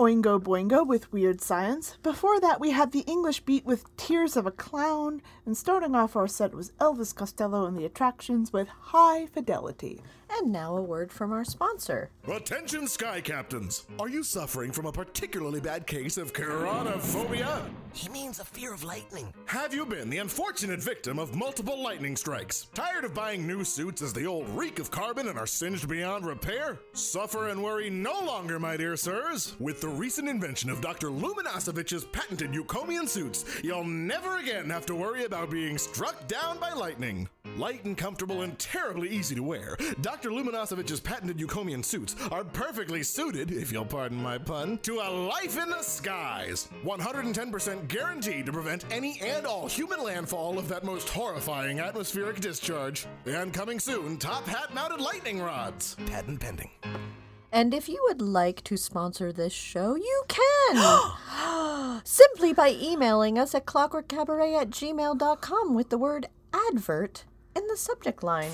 [0.00, 1.98] Oingo Boingo with Weird Science.
[2.02, 6.16] Before that, we had the English beat with Tears of a Clown, and starting off
[6.16, 10.00] our set was Elvis Costello and the Attractions with High Fidelity.
[10.38, 12.10] And now a word from our sponsor.
[12.32, 13.86] Attention, Sky Captains!
[13.98, 17.68] Are you suffering from a particularly bad case of keraunophobia?
[17.92, 19.32] He means a fear of lightning.
[19.46, 22.68] Have you been the unfortunate victim of multiple lightning strikes?
[22.72, 26.24] Tired of buying new suits as the old reek of carbon and are singed beyond
[26.24, 26.78] repair?
[26.92, 29.56] Suffer and worry no longer, my dear sirs.
[29.58, 31.08] With the recent invention of Dr.
[31.08, 36.72] Luminasovich's patented Eucomian suits, you'll never again have to worry about being struck down by
[36.72, 37.28] lightning.
[37.56, 40.19] Light and comfortable and terribly easy to wear, Dr.
[40.28, 45.56] Luminasovich's patented Eucomian suits are perfectly suited, if you'll pardon my pun, to a life
[45.56, 46.68] in the skies.
[46.84, 53.06] 110% guaranteed to prevent any and all human landfall of that most horrifying atmospheric discharge.
[53.24, 55.96] And coming soon, top hat mounted lightning rods.
[56.06, 56.70] Patent pending.
[57.52, 62.00] And if you would like to sponsor this show, you can!
[62.04, 67.24] Simply by emailing us at clockworkcabaret at gmail.com with the word advert
[67.56, 68.50] in the subject line.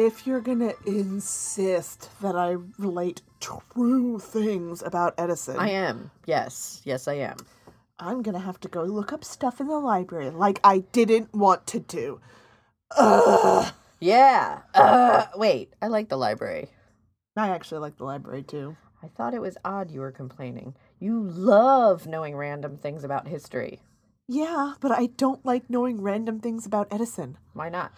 [0.00, 6.10] If you're gonna insist that I relate true things about Edison, I am.
[6.26, 6.80] Yes.
[6.84, 7.36] Yes, I am.
[7.98, 11.66] I'm gonna have to go look up stuff in the library like I didn't want
[11.68, 12.20] to do.
[12.96, 13.72] Ugh.
[14.00, 14.60] Yeah.
[14.74, 16.68] Uh, wait, I like the library.
[17.36, 18.76] I actually like the library too.
[19.02, 20.74] I thought it was odd you were complaining.
[20.98, 23.80] You love knowing random things about history.
[24.26, 27.92] Yeah, but I don't like knowing random things about Edison Why not?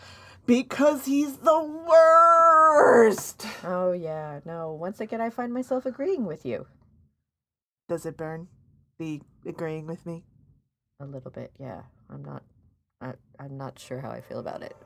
[0.47, 3.47] Because he's the worst.
[3.65, 4.41] Oh, yeah.
[4.45, 6.67] No, once again, I find myself agreeing with you.
[7.89, 8.49] Does it burn?
[8.99, 10.25] The agreeing with me?
[11.01, 11.83] A little bit, yeah.
[12.09, 12.43] I'm not.
[13.01, 14.77] I, I'm not sure how I feel about it.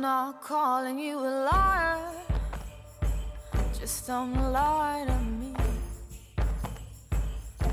[0.00, 1.98] I'm not calling you a liar.
[3.78, 5.54] Just don't lie to me.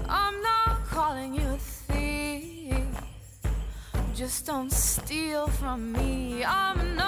[0.10, 2.84] I'm not calling you a thief.
[4.14, 6.44] Just don't steal from me.
[6.44, 7.07] I'm not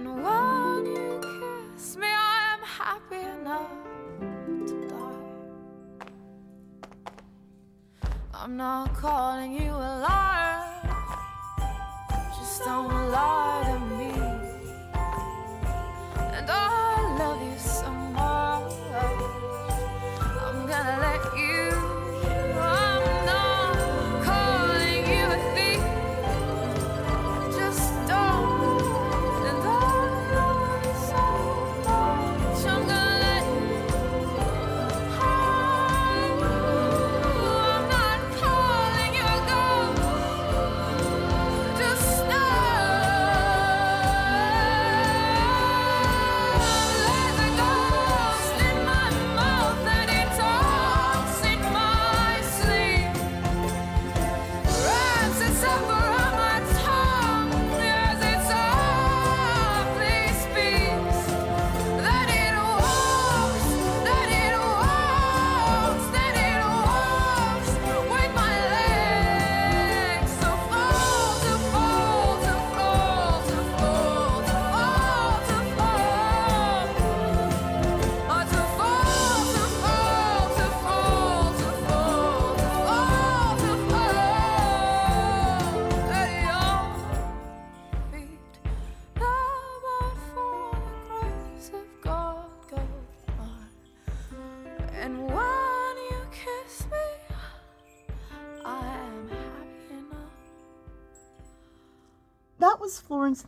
[0.00, 1.20] And when you
[1.76, 3.70] kiss me, I am happy enough
[4.66, 5.26] to die.
[8.32, 10.96] I'm not calling you a liar.
[12.34, 14.12] Just don't lie to me.
[16.32, 16.79] And I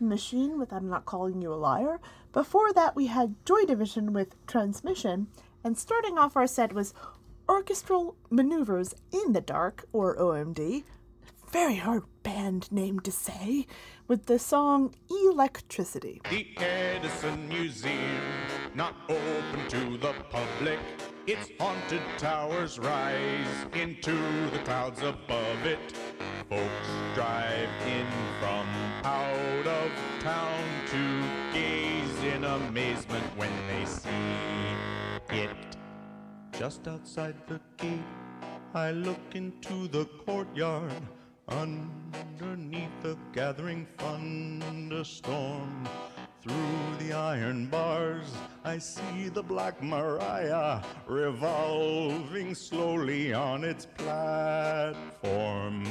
[0.09, 2.01] Machine with I'm Not Calling You a Liar.
[2.33, 5.29] Before that, we had Joy Division with Transmission.
[5.65, 6.95] And starting off our set was
[7.49, 10.85] Orchestral Maneuvers in the Dark, or OMD.
[11.51, 13.67] Very hard band name to say,
[14.09, 16.23] with the song Electricity.
[16.31, 18.23] The Edison Museum,
[18.75, 20.79] not open to the public.
[21.25, 24.11] Its haunted towers rise into
[24.51, 25.93] the clouds above it.
[26.51, 28.07] Folks drive in
[28.41, 28.67] from
[29.05, 34.09] out of town to gaze in amazement when they see
[35.31, 35.77] it.
[36.59, 38.01] Just outside the gate,
[38.75, 41.03] I look into the courtyard.
[41.47, 45.89] Underneath the gathering thunderstorm,
[46.43, 48.27] through the iron bars,
[48.65, 55.87] I see the Black Maria revolving slowly on its platform.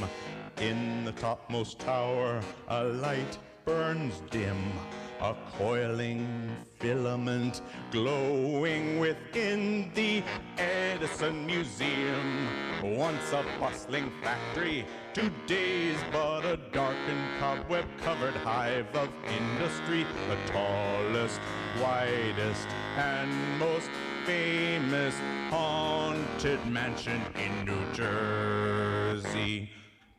[0.60, 4.72] In the topmost tower, a light burns dim,
[5.20, 10.22] a coiling filament glowing within the
[10.58, 12.48] Edison Museum.
[12.82, 14.84] Once a bustling factory,
[15.14, 21.38] today's but a darkened cobweb covered hive of industry, the tallest,
[21.82, 23.90] widest, and most
[24.24, 25.14] famous
[25.50, 29.68] haunted mansion in New Jersey.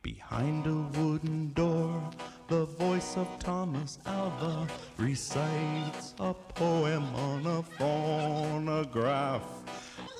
[0.03, 2.11] Behind a wooden door,
[2.47, 4.67] the voice of Thomas Alva
[4.97, 9.41] recites a poem on a phonograph.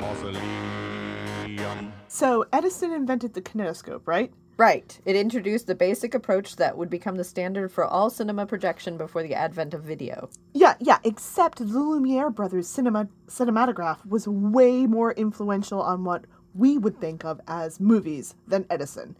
[0.00, 1.05] mausoleum.
[2.18, 4.32] So, Edison invented the kinetoscope, right?
[4.56, 4.98] Right.
[5.04, 9.22] It introduced the basic approach that would become the standard for all cinema projection before
[9.22, 10.30] the advent of video.
[10.54, 16.78] Yeah, yeah, except the Lumiere brothers' cinema cinematograph was way more influential on what we
[16.78, 19.14] would think of as movies than Edison.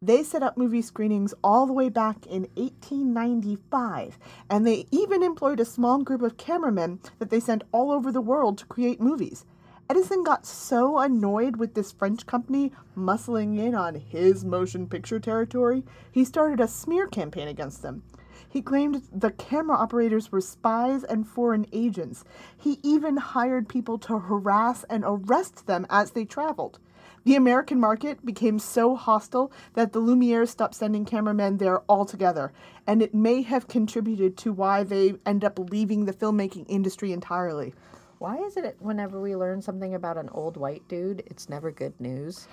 [0.00, 4.18] They set up movie screenings all the way back in 1895,
[4.48, 8.22] and they even employed a small group of cameramen that they sent all over the
[8.22, 9.44] world to create movies.
[9.90, 15.82] Edison got so annoyed with this French company muscling in on his motion picture territory,
[16.12, 18.02] he started a smear campaign against them.
[18.46, 22.22] He claimed the camera operators were spies and foreign agents.
[22.54, 26.78] He even hired people to harass and arrest them as they traveled.
[27.24, 32.52] The American market became so hostile that the Lumieres stopped sending cameramen there altogether,
[32.86, 37.74] and it may have contributed to why they end up leaving the filmmaking industry entirely.
[38.18, 42.00] Why is it whenever we learn something about an old white dude, it's never good
[42.00, 42.48] news?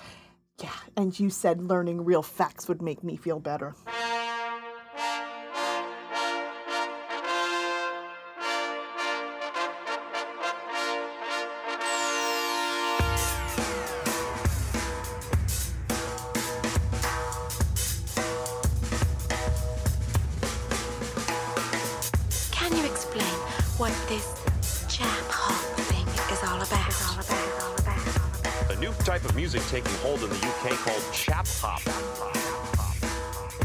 [0.62, 3.74] Yeah, and you said learning real facts would make me feel better.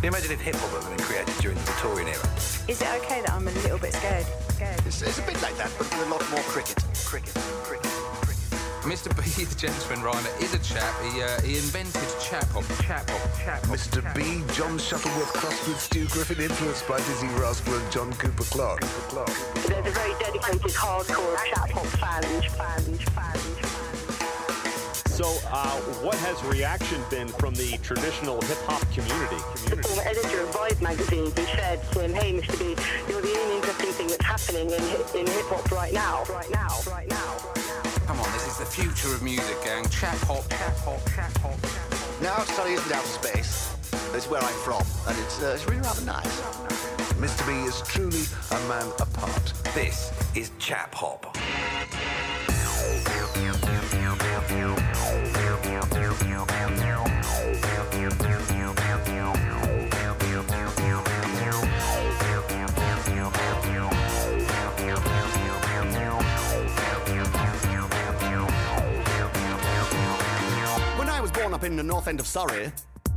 [0.00, 2.24] Can you imagine if hip hop had been created during the Victorian era?
[2.68, 4.24] Is it okay that I'm a little bit scared?
[4.56, 4.80] Scared.
[4.86, 6.82] It's, it's a bit like that, but with a lot more cricket.
[7.04, 7.34] Cricket,
[7.68, 7.92] cricket.
[8.88, 9.12] Mr.
[9.12, 10.88] B, the gentleman rhymer, is a chap.
[11.04, 13.76] He, uh, he invented chap hop, chap hop, chap hop.
[13.76, 14.00] Mr.
[14.16, 18.80] B, John Shuttleworth crossed with Stu Griffin, influenced by Dizzee Rascal and John Cooper Clarke.
[18.80, 19.54] Cooper Clarke.
[19.68, 23.29] There's a very dedicated hardcore chap hop fans, fans, fans.
[25.20, 29.36] So, uh, what has reaction been from the traditional hip hop community?
[29.68, 32.58] The former editor of Vibe magazine, he said to him, "Hey, Mr.
[32.58, 32.72] B,
[33.06, 36.72] you're the only interesting thing that's happening in in hip hop right now, right now,
[36.88, 37.36] right now."
[38.06, 39.86] Come on, this is the future of music, gang.
[39.90, 41.60] Chap hop, chap hop, chap hop.
[42.22, 43.76] Now, Surrey isn't outer space.
[44.16, 46.40] It's where I'm from, and it's, uh, it's really rather nice.
[47.20, 47.44] Mr.
[47.44, 48.24] B is truly
[48.56, 49.52] a man apart.
[49.74, 51.36] This is chap hop.
[71.50, 72.70] Born up in the north end of Surrey,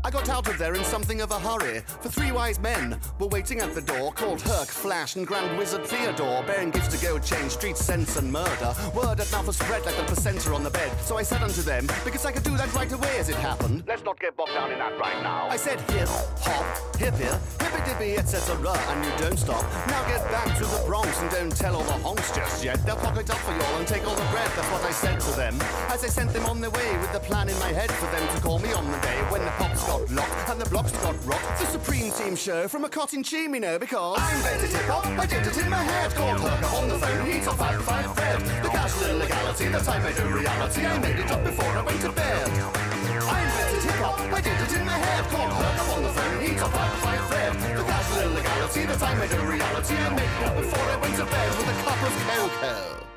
[0.06, 1.80] I got out of there in something of a hurry.
[2.02, 5.86] For three wise men were waiting at the door, called Herc, Flash, and Grand Wizard
[5.86, 8.76] Theodore, bearing gifts to go change streets, sense, and murder.
[8.94, 10.92] Word had now for spread like the placenta on the bed.
[11.00, 13.86] So I said unto them, because I could do that right away as it happened.
[13.88, 15.48] Let's not get bogged down in that right now.
[15.48, 16.10] I said hip,
[16.42, 18.58] hop, hip here, hippy dippy, etc.
[18.58, 19.64] And you don't stop.
[19.88, 22.86] Now get back to the Bronx and don't tell all the honks just yet.
[22.86, 24.52] They'll pocket up for y'all and take all the bread.
[24.56, 25.56] That's what I said to them.
[25.88, 28.28] As I sent them on their way with the plan in my head for them
[28.36, 31.16] to call me on the day when the pops got locked and the blocks got
[31.26, 31.60] rocked.
[31.60, 35.06] The Supreme Team show from a cotton you know, because I invented hip hop.
[35.06, 36.12] I did it in my head.
[36.14, 37.26] Called Hooker on the phone.
[37.26, 38.40] He's a five five Fred.
[38.64, 40.86] The casual illegality that I made a reality.
[40.86, 42.48] I made it up before I went to bed.
[42.50, 44.20] I invented hip hop.
[44.20, 45.24] I did it in my head.
[45.30, 46.42] Called Hooker on the phone.
[46.42, 47.54] He's a five five Fred.
[47.78, 49.96] The casual illegality that I made a reality.
[49.96, 53.13] I made it up before I went to bed with a cup of cocoa.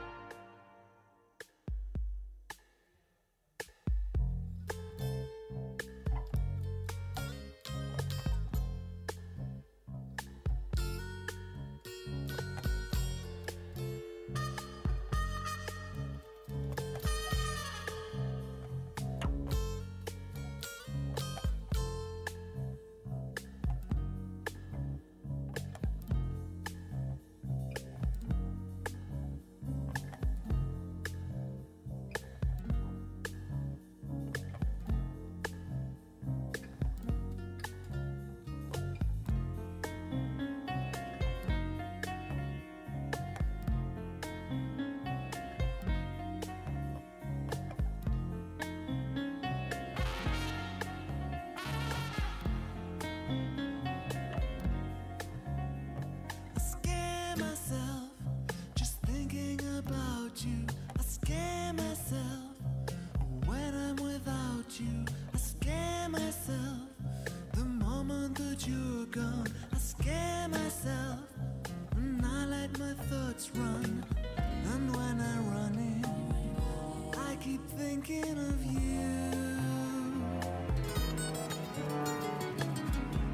[78.02, 79.58] thinking of you.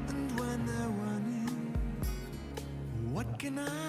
[0.09, 1.73] And when they're running,
[3.11, 3.82] what can I?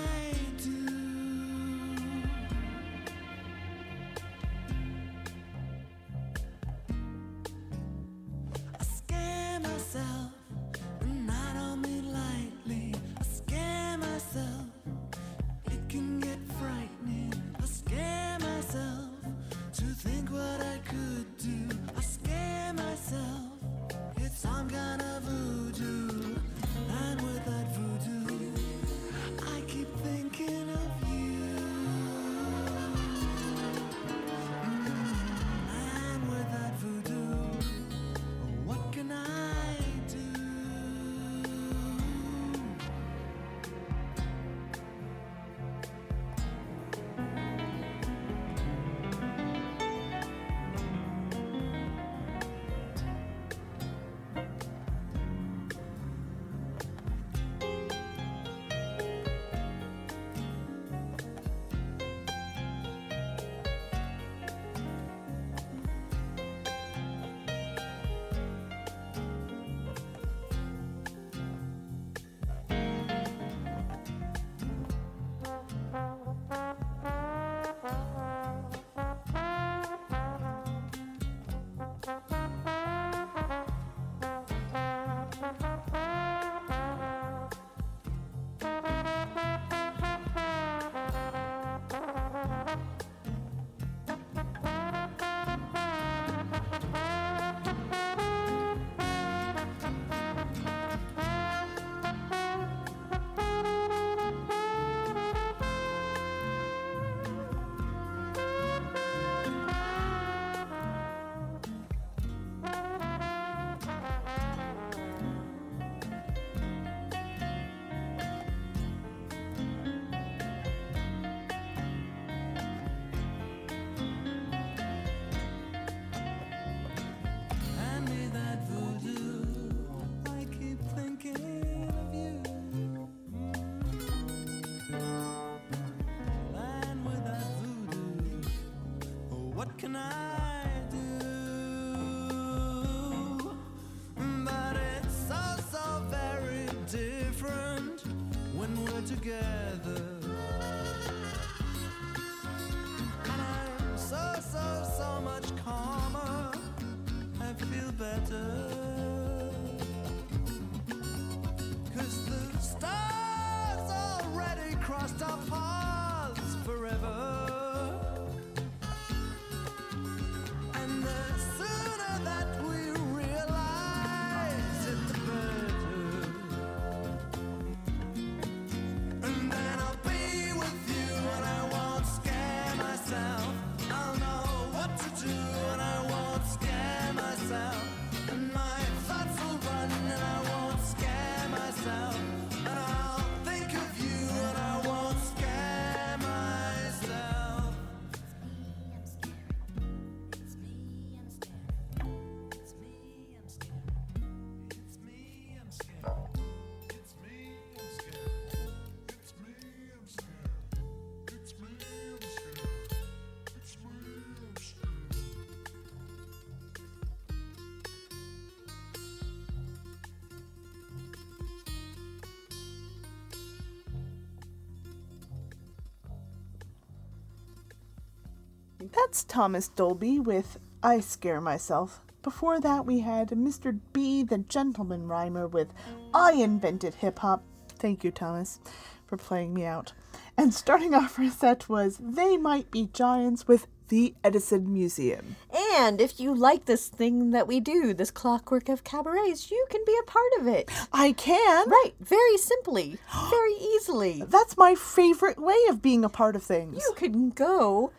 [228.97, 232.01] That's Thomas Dolby with I Scare Myself.
[232.23, 233.79] Before that, we had Mr.
[233.93, 235.69] B, the Gentleman Rhymer, with
[236.13, 237.43] I Invented Hip Hop.
[237.69, 238.61] Thank you, Thomas,
[239.07, 239.93] for playing me out.
[240.37, 245.37] And starting off our set was They Might Be Giants with the Edison Museum.
[245.77, 249.83] And if you like this thing that we do, this clockwork of cabarets, you can
[249.85, 250.71] be a part of it.
[250.93, 251.69] I can.
[251.69, 252.99] Right, very simply,
[253.31, 254.23] very easily.
[254.27, 256.77] That's my favorite way of being a part of things.
[256.77, 257.93] You can go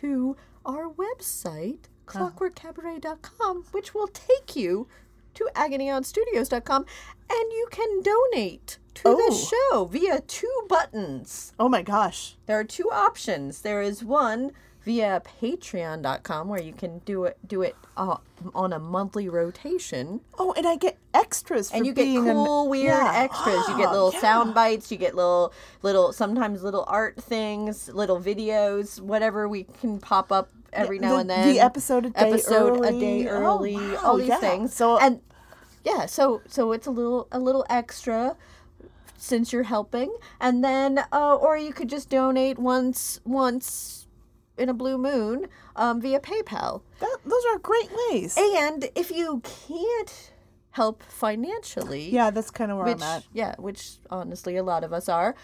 [0.00, 2.30] to our website, uh-huh.
[2.30, 4.88] clockworkcabaret.com, which will take you
[5.34, 6.86] to agonyauntstudios.com,
[7.30, 9.16] and you can donate to Oh.
[9.28, 11.52] the show via two buttons.
[11.58, 12.36] Oh my gosh.
[12.46, 13.60] There are two options.
[13.62, 14.52] There is one
[14.86, 18.16] via patreon.com where you can do it do it uh,
[18.54, 20.20] on a monthly rotation.
[20.38, 23.12] Oh, and I get extras for and you get an- cool weird Yeah.
[23.14, 23.66] extras.
[23.68, 24.20] You get little yeah.
[24.20, 24.90] sound bites.
[24.92, 25.52] You get little
[25.82, 31.14] little sometimes little art things little videos whatever we can pop up every Yeah, now
[31.14, 31.48] the- and then.
[31.54, 33.00] the episode a day episode a early.
[33.00, 34.72] day Oh, early wow, all these things.
[34.72, 35.20] So- and
[35.84, 38.36] yeah so so it's a little a little extra
[39.18, 40.14] since you're helping.
[40.40, 44.05] And then uh, or you could just donate once once
[44.58, 45.46] in a blue moon
[45.76, 48.36] um, via paypal That, those are great ways.
[48.38, 50.32] and if you can't
[50.70, 53.24] help financially Yeah, that's kind of where which, I'm at.
[53.32, 55.34] Yeah, which honestly a lot of us are.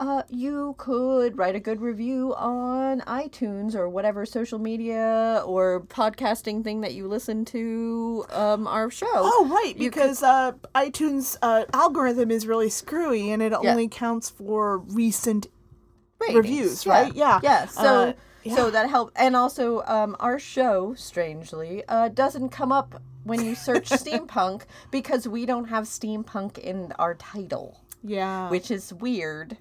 [0.00, 6.62] Uh, you could write a good review on iTunes or whatever social media or podcasting
[6.62, 9.06] thing that you listen to um, our show.
[9.12, 13.70] Oh, right, You could- because uh, iTunes uh, algorithm is really screwy and it Yeah.
[13.72, 15.48] only counts for recent
[16.20, 16.36] ratings.
[16.36, 17.12] reviews, right?
[17.12, 17.40] Yeah.
[17.42, 17.66] Yeah.
[17.66, 18.14] So
[18.54, 23.54] So that helped, and also um, our show, strangely, uh, doesn't come up when you
[23.54, 28.48] search steampunk because we don't have steampunk in our title, Yeah.
[28.50, 29.56] which is weird.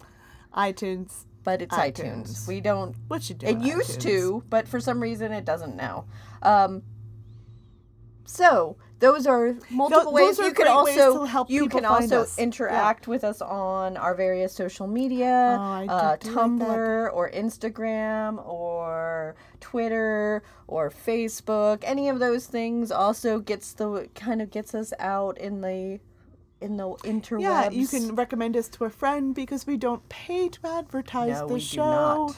[0.55, 1.25] iTunes.
[1.43, 2.23] But it's iTunes.
[2.27, 2.47] iTunes.
[2.47, 2.95] We don't.
[3.07, 3.47] What you do?
[3.47, 6.05] It used to, but for some reason it doesn't now.
[6.41, 6.83] Um,
[8.25, 10.39] so those are multiple ways.
[10.39, 12.37] are you can also help you can also us.
[12.37, 12.43] Yeah.
[12.45, 18.45] interact with us on our various social media, Oh, uh, do like Tumblr or Instagram
[18.47, 21.83] or Twitter or Facebook.
[21.83, 25.99] Any of those things also gets the kind of gets us out in the
[26.59, 27.41] in the interwebs.
[27.41, 31.47] Yeah, you can recommend us to a friend because we don't pay to advertise No,
[31.47, 32.33] the show.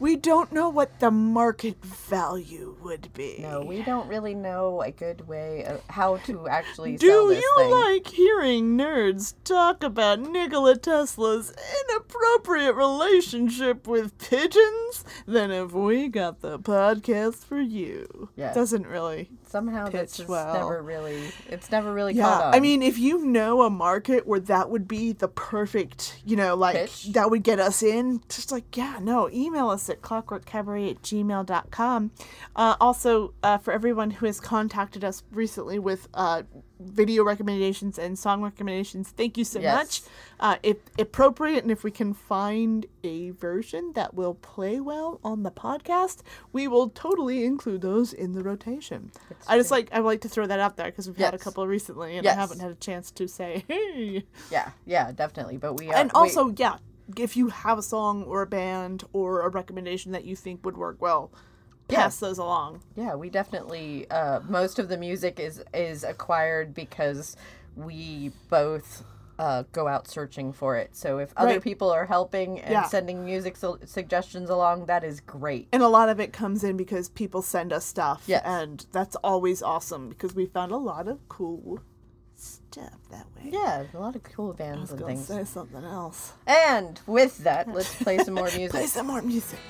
[0.00, 3.38] We don't know what the market value would be.
[3.40, 7.42] No, we don't really know a good way of how to actually Do sell this
[7.42, 7.70] you thing.
[7.70, 11.52] like hearing nerds talk about Nikola Tesla's
[11.90, 15.04] inappropriate relationship with pigeons?
[15.26, 18.28] Then have we got the podcast for you.
[18.36, 18.54] Yes.
[18.54, 20.52] Doesn't really Somehow that's just well.
[20.52, 21.30] never really.
[21.48, 22.54] It's never really yeah, caught on.
[22.54, 26.54] I mean, if you know a market where that would be the perfect, you know,
[26.54, 27.12] like Pitch?
[27.12, 32.10] that would get us in, just like, yeah, no, email us at clockworkcabaret at gmail.com.
[32.54, 36.42] Uh, also, uh, for everyone who has contacted us recently with uh,
[36.80, 39.74] video recommendations and song recommendations, thank you so Yes.
[39.76, 40.02] much.
[40.40, 45.42] Uh, if appropriate, and if we can find a version that will play well on
[45.42, 46.18] the podcast,
[46.52, 49.10] we will totally include those in the rotation.
[49.48, 51.38] I just like I would like to throw that out there because we've had a
[51.38, 52.36] couple recently, and Yes.
[52.36, 54.24] I haven't had a chance to say hey.
[54.50, 55.56] yeah, yeah, definitely.
[55.56, 56.76] But we are, and we- also, yeah,
[57.16, 60.76] if you have a song or a band or a recommendation that you think would
[60.76, 61.32] work well,
[61.88, 62.02] Yeah.
[62.04, 62.82] pass those along.
[62.96, 64.08] yeah, we definitely.
[64.10, 67.36] Uh, most of the music is is acquired because
[67.76, 69.04] we both
[69.38, 70.96] uh, go out searching for it.
[70.96, 71.62] So if other Right.
[71.62, 72.86] people are helping and Yeah.
[72.86, 75.68] sending music su- suggestions along, that is great.
[75.72, 78.24] And a lot of it comes in because people send us stuff.
[78.26, 78.42] Yes.
[78.44, 81.78] And that's always awesome because we found a lot of cool
[82.34, 83.50] stuff that way.
[83.52, 85.26] Yeah, a lot of cool bands and things.
[85.26, 86.32] say something else.
[86.44, 88.70] And with that, let's play some more music.
[88.72, 89.60] Play some more music.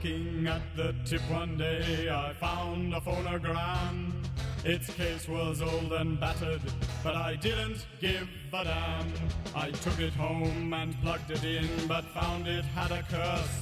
[0.00, 4.12] While working at the tip one day, I found a phonogram.
[4.64, 6.62] Its case was old and battered,
[7.02, 9.12] but I didn't give a damn.
[9.54, 13.60] I took it home and plugged it in, but found it had a curse.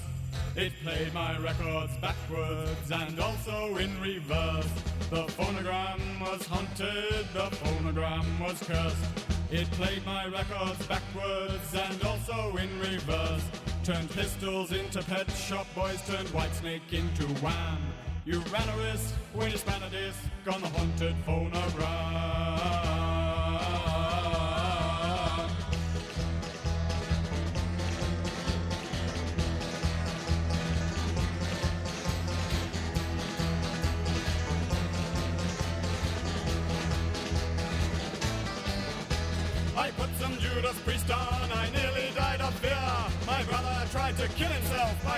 [0.55, 4.71] It played my records backwards and also in reverse.
[5.11, 9.29] The phonogram was haunted, the phonogram was cursed.
[9.51, 13.68] It played my records backwards and also in reverse.
[13.89, 17.79] Turned pistols into pet shop boys, turned Whitesnake into wham.
[18.27, 20.19] You ran a risk when you span a disc
[20.53, 23.08] on the haunted phonogram.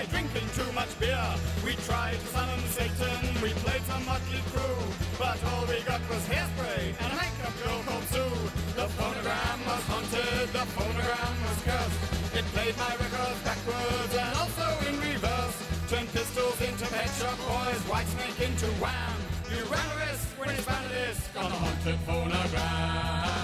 [0.01, 1.29] By drinking too much beer.
[1.63, 4.81] We tried to summon Satan, we played some Mötley Crüe,
[5.19, 8.33] but all we got was hairspray and a makeup girl called Sue.
[8.81, 12.01] The phonogram was haunted, the phonogram was cursed.
[12.33, 15.57] It played my records backwards and also in reverse.
[15.87, 19.17] Turned pistols into pet shop boys, Whitesnake into wham.
[19.53, 23.40] You ran a risk when found a disc on a haunted phonogram.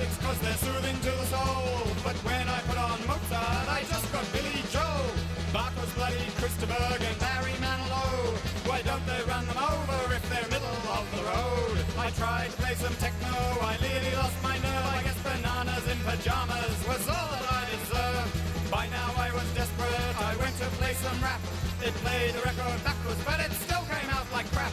[0.00, 1.84] Classics cause they're soothing to the soul.
[2.00, 5.12] But when I put on Mozart, I just got Billy Joel.
[5.52, 8.32] Bach was bloody Christopher and Barry Manilow.
[8.64, 11.76] Why don't they run them over if they're middle of the road?
[12.00, 14.88] I tried to play some techno, I nearly lost my nerve.
[14.88, 18.32] I guess bananas in pajamas was all that I deserved.
[18.72, 21.44] By now I was desperate, I went to play some rap.
[21.84, 24.72] It played the record backwards, but it still came out like crap.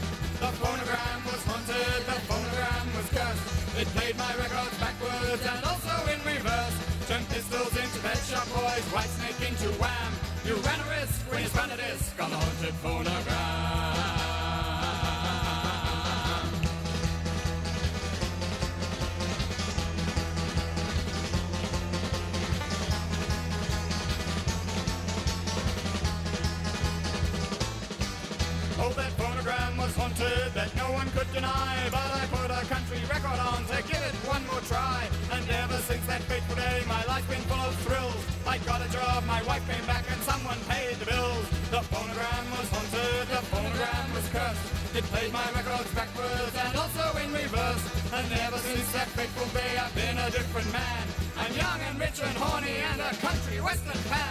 [8.98, 10.11] White snake into wham.
[10.44, 14.18] You ran a risk when you spun a disc on the haunted phonogram.
[28.82, 31.76] Oh, that phonogram was haunted that no one could deny.
[31.91, 35.07] But I put a country record on to give it one more try.
[35.34, 38.07] And ever since that fateful day, my life's been full of thrills.
[38.58, 41.46] I got a job, my wife came back, and someone paid the bills.
[41.70, 44.98] The phonogram was haunted, the phonogram was cursed.
[44.98, 47.86] It played my records backwards and also in reverse.
[48.14, 51.06] And ever since that fateful day, I've been a different man.
[51.38, 54.27] I'm young and rich and horny and a country western fan.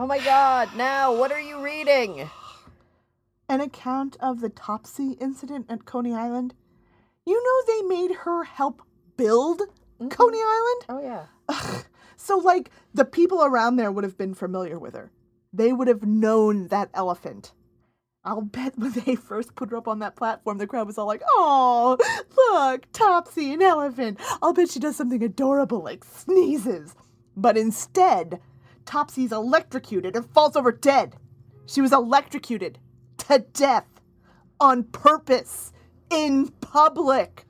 [0.00, 2.30] Oh my god, now what are you reading?
[3.50, 6.54] An account of the Topsy incident at Coney Island.
[7.26, 8.80] You know they made her help
[9.18, 10.08] build mm-hmm.
[10.08, 10.84] Coney Island?
[10.88, 11.26] Oh yeah.
[11.50, 11.84] Ugh.
[12.16, 15.12] So like the people around there would have been familiar with her.
[15.52, 17.52] They would have known that elephant.
[18.24, 21.06] I'll bet when they first put her up on that platform, the crowd was all
[21.06, 21.98] like, "Oh,
[22.38, 26.94] look, Topsy, an elephant." I'll bet she does something adorable like sneezes.
[27.36, 28.40] But instead,
[28.90, 31.14] Topsy's electrocuted and falls over dead.
[31.66, 32.80] She was electrocuted
[33.18, 33.86] to death
[34.58, 35.72] on purpose
[36.10, 37.46] in public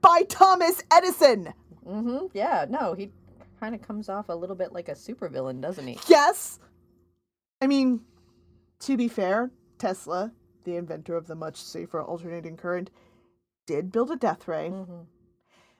[0.00, 1.52] by Thomas Edison.
[1.84, 2.26] Mm-hmm.
[2.32, 3.10] Yeah, no, he
[3.58, 5.98] kind of comes off a little bit like a supervillain, doesn't he?
[6.06, 6.60] Yes,
[7.60, 8.02] I mean,
[8.78, 10.30] to be fair, Tesla,
[10.62, 12.92] the inventor of the much safer alternating current,
[13.66, 14.72] did build a death ray.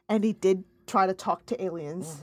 [0.08, 2.20] And he did try to talk to aliens.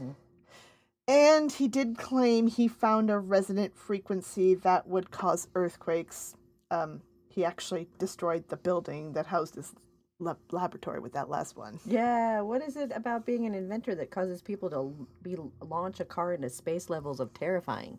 [1.07, 6.35] And he did claim he found a resonant frequency that would cause earthquakes.
[6.69, 9.73] Um, he actually destroyed the building that housed his
[10.19, 11.79] lab- laboratory with that last one.
[11.85, 16.05] Yeah, what is it about being an inventor that causes people to be launch a
[16.05, 17.97] car into space levels of terrifying?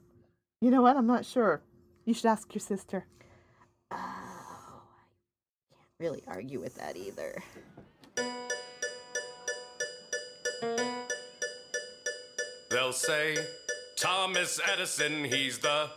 [0.61, 0.97] You know what?
[0.97, 1.63] I'm not sure.
[2.05, 3.07] You should ask your sister.
[3.91, 7.43] Oh, I can't really argue with that either.
[12.73, 13.37] They'll say,
[13.97, 15.91] Thomas Edison, he's the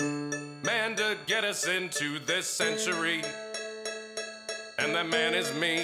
[0.65, 3.22] man to get us into this century.
[4.77, 5.77] And that man is me.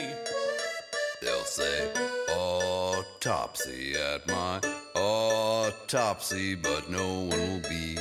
[1.21, 1.93] They'll say
[2.35, 4.59] autopsy at my
[4.93, 7.97] autopsy, but no one will be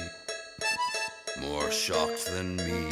[1.41, 2.89] more shocked than me.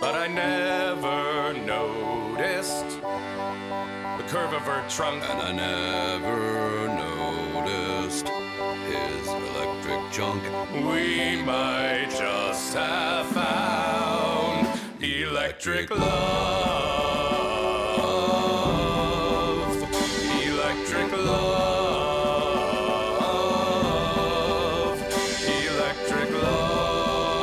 [0.00, 5.24] But I never noticed the curve of her trunk.
[5.28, 8.39] And I never noticed
[10.20, 10.42] junk.
[10.74, 14.68] We might just have found
[15.02, 16.10] electric love.
[20.44, 22.10] Electric love.
[25.64, 27.40] Electric love.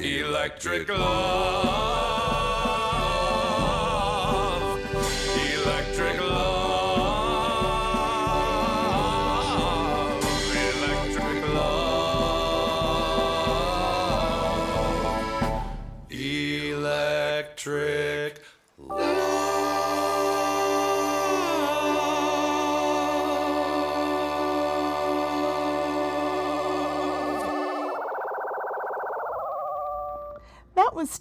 [0.00, 1.51] Electric love.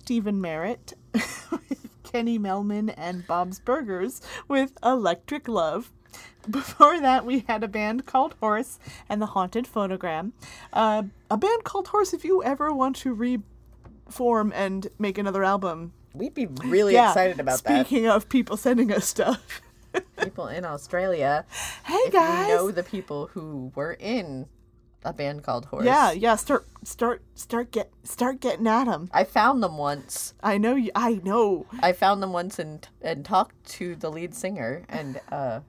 [0.01, 5.91] Stephin Merritt, with Kenny Mellman, and Bob's Burgers with Electric Love.
[6.49, 10.31] Before that, we had a band called Horse and the Haunted Phonogram.
[10.73, 15.93] Uh, a band called Horse, if you ever want to reform and make another album.
[16.15, 17.85] We'd be really Yeah, excited about that.
[17.85, 19.61] Speaking of people sending us stuff.
[20.21, 21.45] People in Australia.
[21.83, 22.47] Hey if guys.
[22.49, 24.47] you know the people who were in
[25.03, 25.85] a band called Horse.
[25.85, 26.35] Yeah, yeah.
[26.35, 29.09] Start, start, start get, start getting at them.
[29.13, 30.33] I found them once.
[30.43, 30.91] I know you.
[30.95, 31.65] I know.
[31.81, 35.61] I found them once and and talked to the lead singer and uh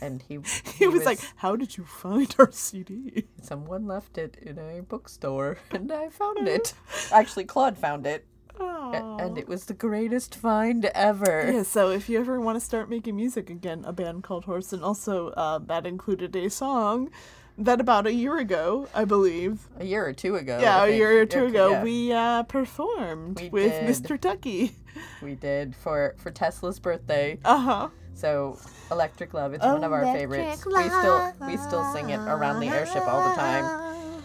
[0.00, 0.38] and he
[0.76, 5.58] He was like, "How did you find our CD?" Someone left it in a bookstore
[5.70, 6.74] and I found it.
[7.12, 8.24] Actually, Claude found it.
[8.60, 11.50] A- And it was the greatest find ever.
[11.52, 14.72] Yeah, so if you ever want to start making music again, a band called Horse,
[14.72, 17.10] and also uh, that included a song
[17.58, 19.68] that about a year ago, I believe.
[19.78, 20.58] A year or two ago.
[20.60, 20.98] Yeah, I a think.
[20.98, 21.82] year or two Okay, ago, yeah.
[21.82, 23.84] we uh, performed We with did.
[23.88, 24.20] Mr.
[24.20, 24.74] Ducky.
[25.22, 27.38] We did for for Tesla's birthday.
[27.44, 27.88] Uh huh.
[28.14, 28.58] So
[28.92, 30.64] Electric Love, it's one of our favorites.
[30.64, 34.22] We still we still sing it around the airship all the time.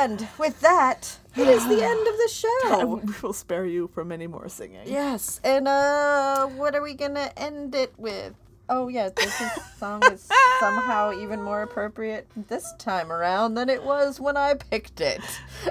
[0.00, 3.00] And with that, it is the end of the show.
[3.04, 4.82] we will spare you from any more singing.
[4.84, 8.34] Yes, and uh, what are we gonna end it with?
[8.72, 10.28] Oh yeah, this is, song is
[10.60, 15.20] somehow even more appropriate this time around than it was when I picked it.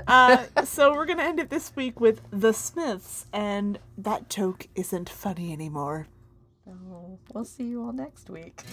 [0.06, 5.10] uh, so we're gonna end it this week with The Smiths, and that joke isn't
[5.10, 6.08] funny anymore.
[6.68, 8.64] Oh, we'll see you all next week.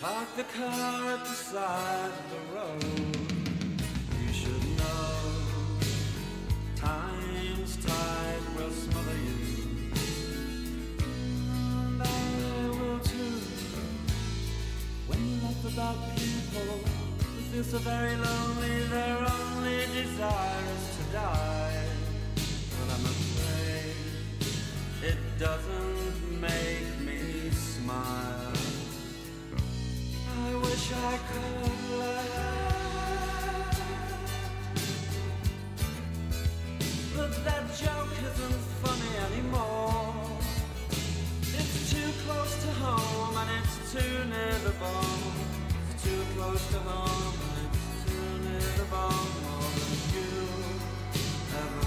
[0.00, 3.31] Park the car at the side of the road.
[15.74, 16.80] About people
[17.18, 21.84] who feel so very lonely, their only desire is to die.
[22.34, 23.94] But I'm afraid
[25.02, 28.52] it doesn't make me smile.
[30.44, 33.32] I wish I could laugh.
[37.16, 40.14] But that joke isn't funny anymore.
[41.40, 45.61] It's too close to home and it's too near the bone.
[46.02, 47.34] Too close to home
[48.08, 49.30] and near the bone.
[49.44, 50.42] More than you
[51.54, 51.81] ever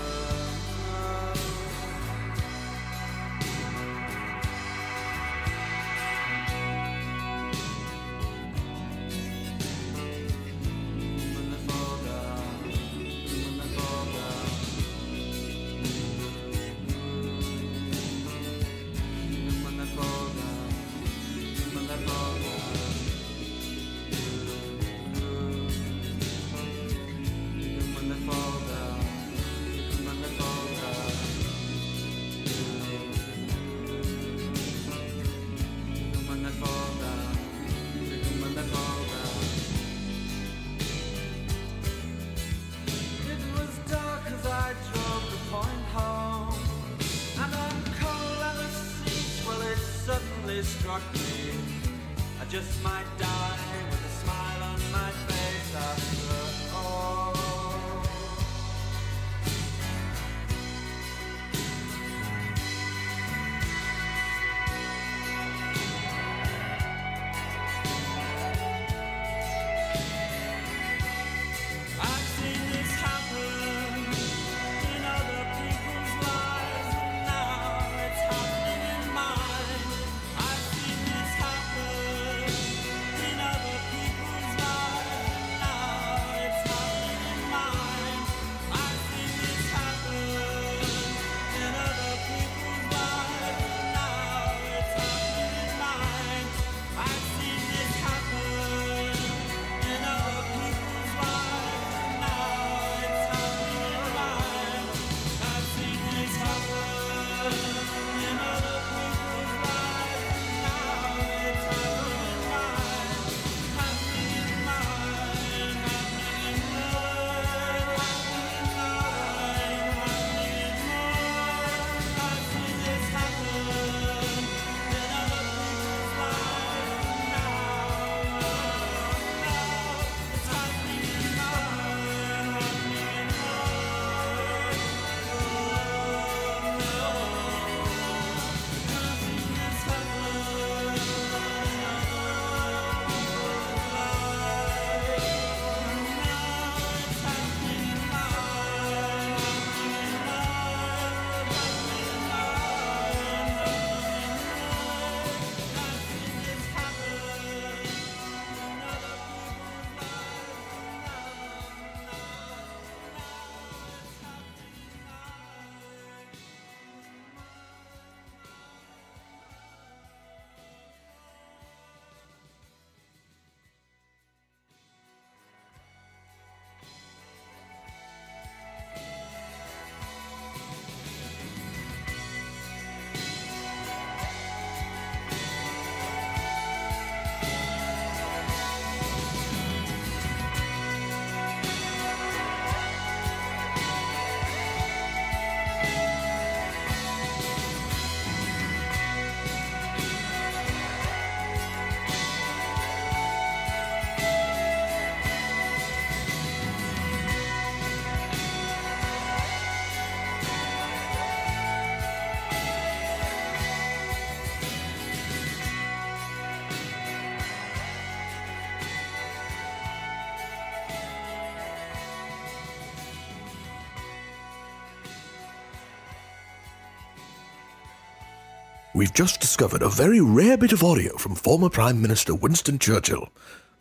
[228.95, 233.27] We've just discovered a very rare bit of audio from former Prime Minister Winston Churchill.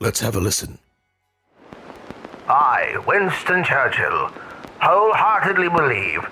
[0.01, 0.81] Let's have a listen.
[2.49, 4.33] I, Winston Churchill,
[4.83, 6.23] wholeheartedly believe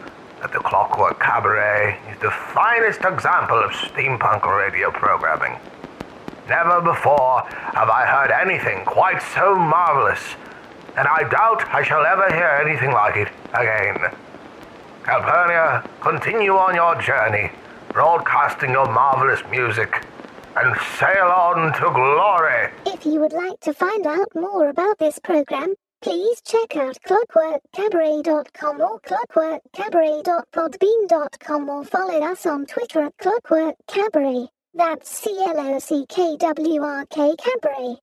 [0.41, 5.57] that the Clockwork Cabaret is the finest example of steampunk radio programming.
[6.49, 10.35] Never before have I heard anything quite so marvelous,
[10.97, 14.11] and I doubt I shall ever hear anything like it again.
[15.05, 17.53] Calpurnia, continue on your journey,
[17.93, 20.07] broadcasting your marvelous music,
[20.57, 22.71] and sail on to glory.
[22.87, 28.81] If you would like to find out more about this program, please check out clockworkcabaret.com
[28.81, 34.49] or clockworkcabaret.podbean.com or follow us on Twitter at Clockwork Cabaret.
[34.75, 37.99] That's C L O C K W R K Cabaret.